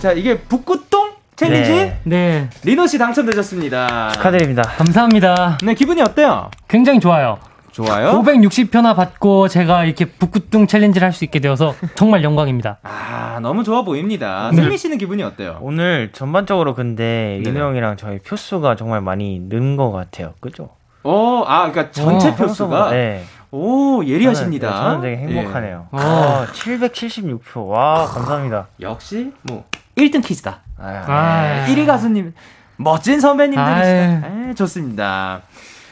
[0.01, 1.11] 자, 이게 북구동
[1.41, 1.73] challenge?
[1.73, 2.01] 네.
[2.05, 2.51] 네.
[2.65, 4.11] 리노 씨 당첨되셨습니다.
[4.13, 4.63] 축하드립니다.
[4.63, 5.57] 감사합니다.
[5.65, 6.51] 네, 기분이 어때요?
[6.69, 7.39] 굉장히 좋아요.
[7.73, 8.21] 좋아요.
[8.23, 12.79] 560표나 받고 제가 이렇게 북구동 challenge를 할 수 있게 되어서 정말 영광입니다.
[12.83, 14.51] 아, 너무 좋아 보입니다.
[14.53, 14.57] 네.
[14.61, 15.59] 승민 씨는 기분이 어때요?
[15.63, 17.51] 오늘 전반적으로 근데 네.
[17.51, 20.35] 리노 형이랑 저희 표수가 정말 많이 는 것 같아요.
[20.41, 20.69] 그죠?
[21.05, 23.25] 어, 아, 그러니까 전체 오, 표수가 네.
[23.51, 24.71] 오, 예리하십니다.
[24.77, 25.87] 저는, 네, 저는 되게 행복하네요.
[25.95, 25.99] 예.
[25.99, 27.67] 아, 776표.
[27.69, 28.67] 와, 감사합니다.
[28.83, 29.65] 역시, 뭐,
[29.97, 30.61] 1등 퀴즈다.
[30.81, 32.33] 아, 1위 가수님,
[32.77, 34.27] 멋진 선배님들이시다.
[34.27, 35.43] 아, 좋습니다.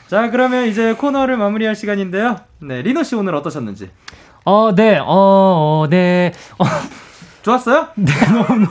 [0.08, 2.36] 자, 그러면 이제 코너를 마무리할 시간인데요.
[2.60, 3.90] 네, 리노 씨 오늘 어떠셨는지?
[4.44, 6.32] 어, 네, 어, 어 네.
[6.58, 6.64] 어.
[7.48, 7.88] 좋았어요?
[7.96, 8.66] 네, 너무,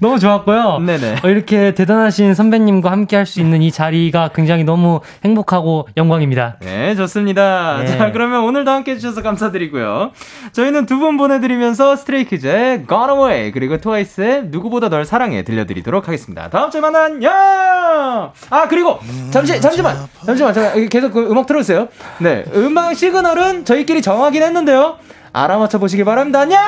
[0.00, 0.18] 너무.
[0.18, 0.78] 좋았고요.
[0.80, 1.16] 네네.
[1.22, 6.56] 어, 이렇게 대단하신 선배님과 함께 할 수 있는 이 자리가 굉장히 너무 행복하고 영광입니다.
[6.60, 7.78] 네, 좋습니다.
[7.80, 7.98] 네.
[7.98, 10.12] 자, 그러면 오늘도 함께 해주셔서 감사드리고요.
[10.52, 16.48] 저희는 두 분 보내드리면서 스트레이키즈의 Gone Away 그리고 트와이스의 누구보다 널 사랑해 들려드리도록 하겠습니다.
[16.50, 17.30] 다음 주에 만나 안녕!
[18.50, 18.98] 아, 그리고
[19.30, 19.96] 잠시, 잠시만!
[20.26, 21.88] 잠시만, 잠깐 계속 그 음악 틀어주세요.
[22.18, 24.96] 네, 음악 시그널은 저희끼리 정하긴 했는데요.
[25.32, 26.40] 알아맞혀 보시기 바랍니다.
[26.40, 26.58] 안녕!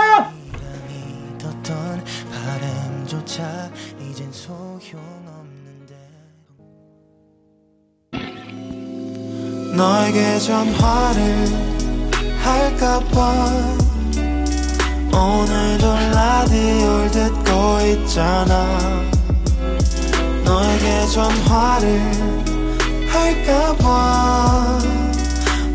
[9.77, 11.47] 너에게 전화를
[12.39, 13.47] 할까봐
[15.11, 18.79] 오늘도 라디오를 듣고 있잖아.
[20.45, 22.01] 너에게 전화를
[23.09, 24.79] 할까봐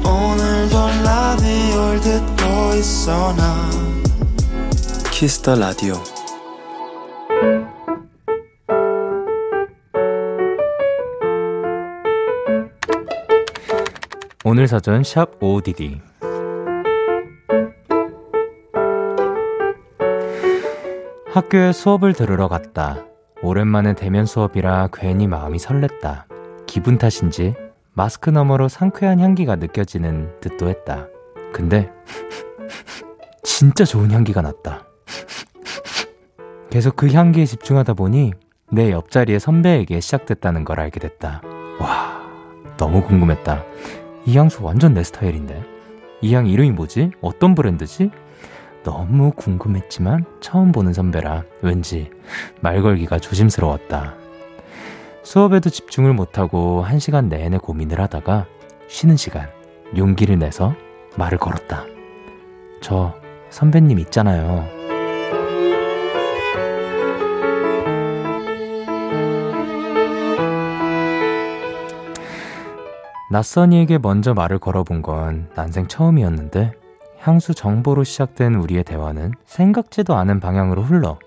[0.04, 3.70] 오늘도 라디오를 듣고 있어 나.
[5.12, 6.15] Kiss the Radio
[14.48, 16.00] 오늘 사전 샵 ODD
[21.26, 23.04] 학교에 수업을 들으러 갔다.
[23.42, 26.26] 오랜만에 대면 수업이라 괜히 마음이 설렜다.
[26.68, 27.56] 기분 탓인지
[27.94, 31.08] 마스크 너머로 상쾌한 향기가 느껴지는 듯도 했다.
[31.52, 31.92] 근데
[33.42, 34.86] 진짜 좋은 향기가 났다.
[36.70, 38.34] 계속 그 향기에 집중하다 보니
[38.72, 41.42] 내 옆자리의 선배에게 시작됐다는 걸 알게 됐다.
[41.80, 42.22] 와,
[42.78, 43.64] 너무 궁금했다.
[44.26, 45.64] 이 향수 완전 내 스타일인데.
[46.22, 47.12] 이 향 이름이 뭐지?
[47.22, 48.10] 어떤 브랜드지?
[48.84, 52.10] 너무 궁금했지만 처음 보는 선배라 왠지
[52.62, 54.16] 말 걸기가 조심스러웠다.
[55.24, 58.46] 수업에도 집중을 못하고 한 시간 내내 고민을 하다가
[58.88, 59.50] 쉬는 시간
[59.98, 60.76] 용기를 내서
[61.18, 61.84] 말을 걸었다.
[62.82, 63.14] 저
[63.50, 64.68] 선배님 있잖아요.
[73.32, 76.74] 낯선이에게 먼저 말을 걸어본 건 난생 처음이었는데
[77.20, 81.18] 향수 정보로 시작된 우리의 대화는 생각지도 않은 방향으로 흘러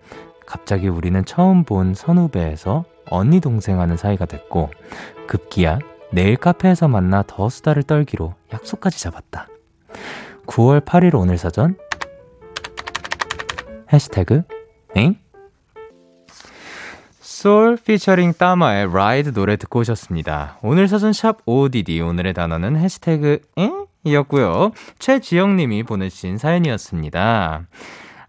[0.47, 4.71] 갑자기 우리는 처음 본 선후배에서 언니 동생 하는 사이가 됐고
[5.27, 5.79] 급기야
[6.13, 9.49] 내일 카페에서 만나 더 수다를 떨기로 약속까지 잡았다.
[10.47, 11.77] 9월 8일 오늘 사전
[13.93, 14.43] 해시태그
[14.95, 15.17] 엥?
[17.39, 20.59] 솔 피처링 따마의 라이드 노래 듣고 오셨습니다.
[20.61, 23.87] 오늘 사전 샵 ODD 오늘의 단어는 해시태그 엥?
[24.03, 24.73] 이었고요.
[24.99, 27.63] 최지영 님이 보내주신 사연이었습니다.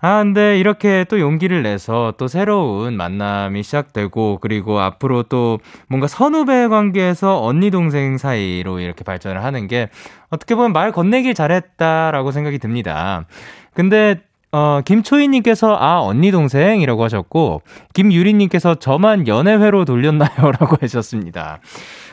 [0.01, 5.57] 아, 근데 이렇게 또 용기를 내서 또 새로운 만남이 시작되고, 그리고 앞으로 또
[5.88, 9.89] 뭔가 선후배 관계에서 언니 동생 사이로 이렇게 발전을 하는 게
[10.30, 13.26] 어떻게 보면 말 건네길 잘했다라고 생각이 듭니다.
[13.74, 14.22] 근데
[14.52, 17.62] 어, 김초희님께서, 아, 언니 동생이라고 하셨고,
[17.93, 20.30] 김유리님께서 저만 연애회로 돌렸나요?
[20.60, 21.60] 라고 하셨습니다.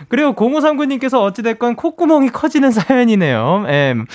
[0.08, 3.64] 그리고 0539님께서 어찌됐건 콧구멍이 커지는 사연이네요.
[3.68, 4.06] 엠.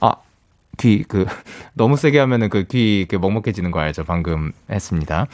[0.00, 0.12] 아,
[0.78, 1.24] 귀, 그,
[1.74, 4.02] 너무 세게 하면은 그 귀, 그 먹먹해지는 거 알죠?
[4.02, 5.28] 방금 했습니다.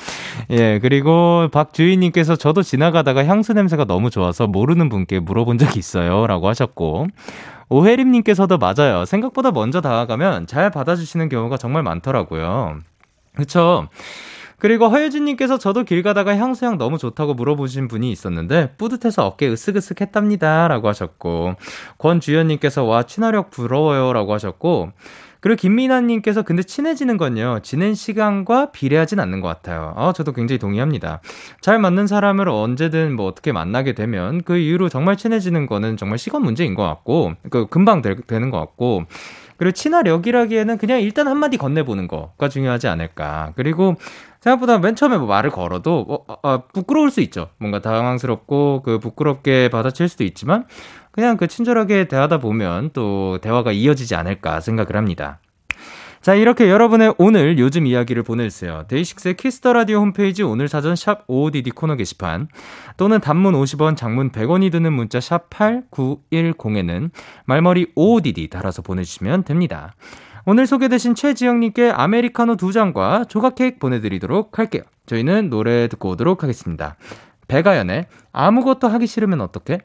[0.50, 6.26] 예, 그리고 박주희님께서 저도 지나가다가 향수 냄새가 너무 좋아서 모르는 분께 물어본 적이 있어요.
[6.26, 7.06] 라고 하셨고,
[7.68, 9.04] 오혜림님께서도 맞아요.
[9.04, 12.78] 생각보다 먼저 다가가면 잘 받아주시는 경우가 정말 많더라고요.
[13.36, 13.88] 그쵸?
[14.58, 20.68] 그리고 허유진님께서 저도 길 가다가 향수향 너무 좋다고 물어보신 분이 있었는데 뿌듯해서 어깨 으쓱으쓱 했답니다.
[20.68, 21.56] 라고 하셨고,
[21.98, 24.12] 권주연님께서 와, 친화력 부러워요.
[24.14, 24.92] 라고 하셨고,
[25.44, 29.92] 그리고 김민아님께서 근데 친해지는 건요, 지낸 시간과 비례하진 않는 것 같아요.
[29.94, 31.20] 아, 저도 굉장히 동의합니다.
[31.60, 36.40] 잘 맞는 사람을 언제든 뭐 어떻게 만나게 되면 그 이후로 정말 친해지는 거는 정말 시간
[36.40, 39.04] 문제인 것 같고, 그 금방 되, 되는 것 같고,
[39.58, 43.52] 그리고 친화력이라기에는 그냥 일단 한마디 건네보는 거가 중요하지 않을까.
[43.54, 43.96] 그리고
[44.40, 47.48] 생각보다 맨 처음에 뭐 말을 걸어도 어, 어, 어, 부끄러울 수 있죠.
[47.58, 50.64] 뭔가 당황스럽고 그 부끄럽게 받아칠 수도 있지만
[51.14, 55.38] 그냥 그 친절하게 대하다 보면 또 대화가 이어지지 않을까 생각을 합니다.
[56.20, 58.86] 자, 이렇게 여러분의 오늘 요즘 이야기를 보내주세요.
[58.88, 62.48] DAY6의 Kiss the Radio 홈페이지 오늘 사전 샵 55DD 코너 게시판
[62.96, 67.10] 또는 단문 50원, 장문 100원이 드는 문자 샵 8910에는
[67.44, 69.94] 말머리 55DD 달아서 보내주시면 됩니다.
[70.46, 74.82] 오늘 소개되신 최지영님께 아메리카노 두 잔과 조각 케이크 보내드리도록 할게요.
[75.06, 76.96] 저희는 노래 듣고 오도록 하겠습니다.
[77.46, 79.78] 배가연의 아무것도 하기 싫으면 어떡해?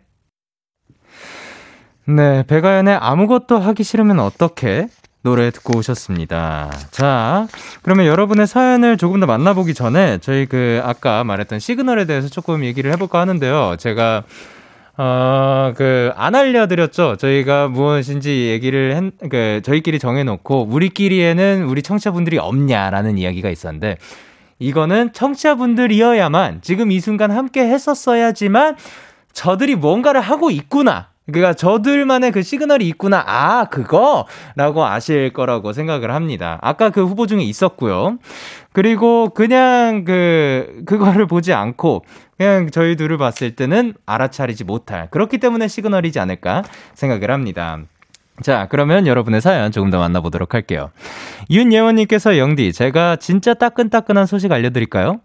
[2.09, 4.87] 네, 배가연의 아무것도 하기 싫으면 어떻게
[5.21, 6.71] 노래 듣고 오셨습니다.
[6.89, 7.47] 자,
[7.83, 12.91] 그러면 여러분의 사연을 조금 더 만나보기 전에 저희 그 아까 말했던 시그널에 대해서 조금 얘기를
[12.91, 13.75] 해볼까 하는데요.
[13.77, 14.23] 제가
[14.97, 17.15] 어, 그, 안 알려드렸죠?
[17.17, 23.97] 저희가 무엇인지 얘기를 했, 그, 저희끼리 정해놓고, 우리끼리에는 우리 청취자분들이 없냐라는 이야기가 있었는데,
[24.57, 28.75] 이거는 청취자분들이어야만 지금 이 순간 함께 했었어야지만,
[29.31, 31.08] 저들이 뭔가를 하고 있구나.
[31.31, 33.23] 그러니까 저들만의 그 시그널이 있구나.
[33.25, 34.25] 아, 그거?
[34.55, 36.59] 라고 아실 거라고 생각을 합니다.
[36.61, 38.17] 아까 그 후보 중에 있었고요.
[38.71, 42.05] 그리고 그냥 그, 그거를 보지 않고
[42.37, 45.09] 그냥 저희 둘을 봤을 때는 알아차리지 못할.
[45.11, 46.63] 그렇기 때문에 시그널이지 않을까
[46.93, 47.79] 생각을 합니다.
[48.41, 50.91] 자, 그러면 여러분의 사연 조금 더 만나보도록 할게요.
[51.49, 55.19] 윤예원님께서 영디, 제가 진짜 따끈따끈한 소식 알려드릴까요?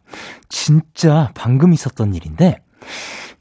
[0.49, 2.59] 진짜 방금 있었던 일인데,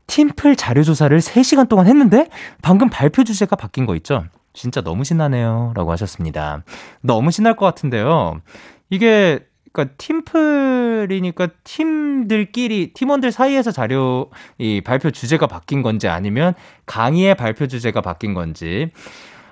[0.08, 2.28] 팀플 자료조사를 3시간 동안 했는데
[2.62, 4.26] 방금 발표 주제가 바뀐 거 있죠?
[4.54, 5.74] 진짜 너무 신나네요.
[5.76, 6.64] 라고 하셨습니다.
[7.02, 8.42] 너무 신날 것 같은데요.
[8.90, 9.40] 이게,
[9.72, 14.30] 그니까 팀플이니까 팀들끼리, 팀원들 사이에서 자료,
[14.60, 16.54] 이 발표 주제가 바뀐 건지 아니면
[16.86, 18.90] 강의의 발표 주제가 바뀐 건지.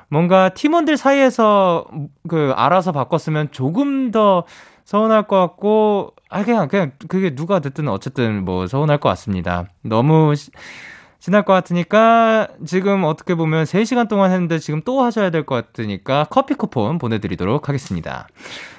[0.09, 1.85] 뭔가 팀원들 사이에서
[2.27, 4.43] 그 알아서 바꿨으면 조금 더
[4.85, 9.65] 서운할 것 같고, 아, 그냥, 그냥, 그게 누가 듣든 어쨌든 뭐 서운할 것 같습니다.
[9.83, 10.51] 너무 시,
[11.19, 16.25] 신날 것 같으니까 지금 어떻게 보면 3시간 동안 했는데 지금 또 하셔야 될 것 같으니까
[16.31, 18.27] 커피 쿠폰 보내드리도록 하겠습니다.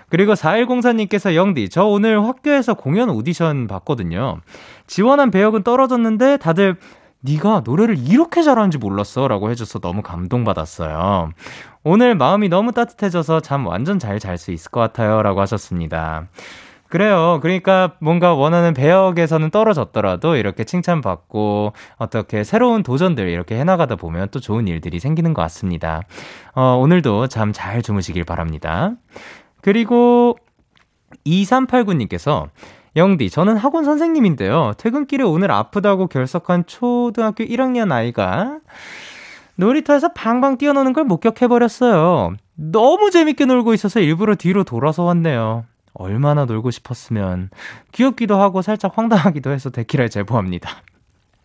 [0.08, 4.40] 그리고 4104님께서 영디, 저 오늘 학교에서 공연 오디션 봤거든요.
[4.86, 6.76] 지원한 배역은 떨어졌는데 다들
[7.22, 11.30] 네가 노래를 이렇게 잘하는지 몰랐어 라고 해줘서 너무 감동받았어요.
[11.84, 16.28] 오늘 마음이 너무 따뜻해져서 잠 완전 잘 잘 수 있을 것 같아요 라고 하셨습니다.
[16.88, 17.38] 그래요.
[17.40, 24.68] 그러니까 뭔가 원하는 배역에서는 떨어졌더라도 이렇게 칭찬받고 어떻게 새로운 도전들 이렇게 해나가다 보면 또 좋은
[24.68, 26.02] 일들이 생기는 것 같습니다.
[26.54, 28.92] 어, 오늘도 잠 잘 주무시길 바랍니다.
[29.62, 30.36] 그리고
[31.26, 32.48] 2389님께서
[32.96, 34.74] 영디, 저는 학원 선생님인데요.
[34.76, 38.58] 퇴근길에 오늘 아프다고 결석한 초등학교 1학년 아이가
[39.56, 42.34] 놀이터에서 방방 뛰어노는 걸 목격해버렸어요.
[42.54, 45.64] 너무 재밌게 놀고 있어서 일부러 뒤로 돌아서 왔네요.
[45.94, 47.50] 얼마나 놀고 싶었으면
[47.92, 50.70] 귀엽기도 하고 살짝 황당하기도 해서 데키라에 제보합니다.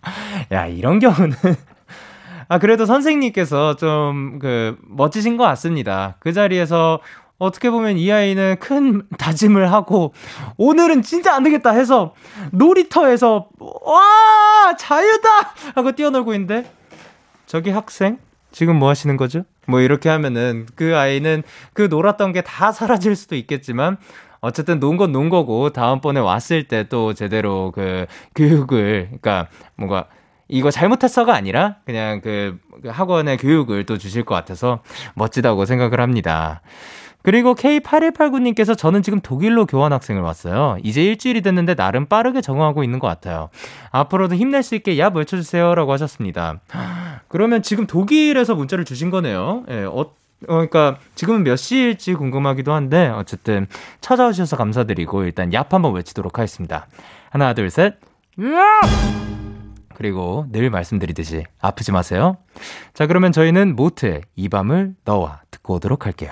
[0.52, 1.36] 야, 이런 경우는
[2.50, 6.16] 아, 그래도 선생님께서 좀, 그, 멋지신 것 같습니다.
[6.20, 7.02] 그 자리에서
[7.40, 10.14] 어떻게 보면 이 아이는 큰 다짐을 하고,
[10.58, 12.14] 오늘은 진짜 안 되겠다 해서,
[12.52, 14.76] 놀이터에서, 와!
[14.78, 15.54] 자유다!
[15.76, 16.70] 하고 뛰어놀고 있는데,
[17.46, 18.18] 저기 학생?
[18.52, 19.44] 지금 뭐 하시는 거죠?
[19.68, 23.98] 뭐 이렇게 하면은 그 아이는 그 놀았던 게 다 사라질 수도 있겠지만,
[24.40, 30.06] 어쨌든 논 건 논 거고 다음번에 왔을 때 또 제대로 그 교육을 그러니까 뭔가
[30.48, 34.82] 이거 잘못했어가 아니라 그냥 그, 그 학원의 교육을 또 주실 것 같아서
[35.16, 36.62] 멋지다고 생각을 합니다.
[37.28, 40.78] 그리고 K8189님께서 저는 지금 독일로 교환 학생을 왔어요.
[40.82, 43.50] 이제 일주일이 됐는데 나름 빠르게 적응하고 있는 것 같아요.
[43.92, 46.62] 앞으로도 힘낼 수 있게 야 외쳐주세요 라고 하셨습니다.
[47.28, 49.66] 그러면 지금 독일에서 문자를 주신 거네요.
[49.70, 50.08] 예, 어, 어,
[50.46, 53.68] 그러니까 지금은 몇 시일지 궁금하기도 한데 어쨌든
[54.00, 56.88] 찾아오셔서 감사드리고 일단 얍 한번 외치도록 하겠습니다.
[57.30, 57.96] 하나 둘 셋.
[59.96, 62.38] 그리고 늘 말씀드리듯이 아프지 마세요.
[62.94, 66.32] 자 그러면 저희는 모트의 이 밤을 너와 듣고 오도록 할게요.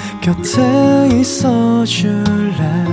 [0.21, 2.85] 곁에 있어 줄래?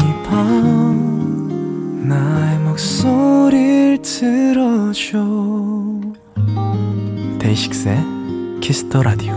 [0.00, 5.18] 이 밤 나의 목소리를 들어줘.
[7.40, 7.96] DAY6의
[8.60, 9.34] Kiss the Radio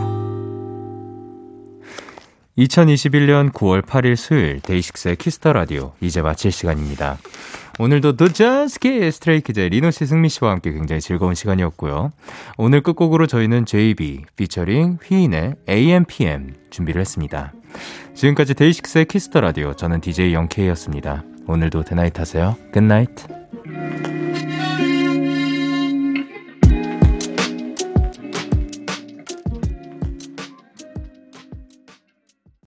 [2.57, 7.17] 2021년 9월 8일 수요일 DAY6의 Kiss the Radio 이제 마칠 시간입니다.
[7.79, 12.11] 오늘도 더전스키 Stray Kids의 리노 씨 승민 씨와 함께 굉장히 즐거운 시간이었고요.
[12.57, 17.53] 오늘 끝곡으로 저희는 JB featuring 휘인의 AM PM 준비를 했습니다.
[18.13, 21.23] 지금까지 DAY6의 Kiss the Radio 저는 DJ Young K였습니다.
[21.47, 22.55] 오늘도 Day night 하세요.
[22.73, 23.09] Good night.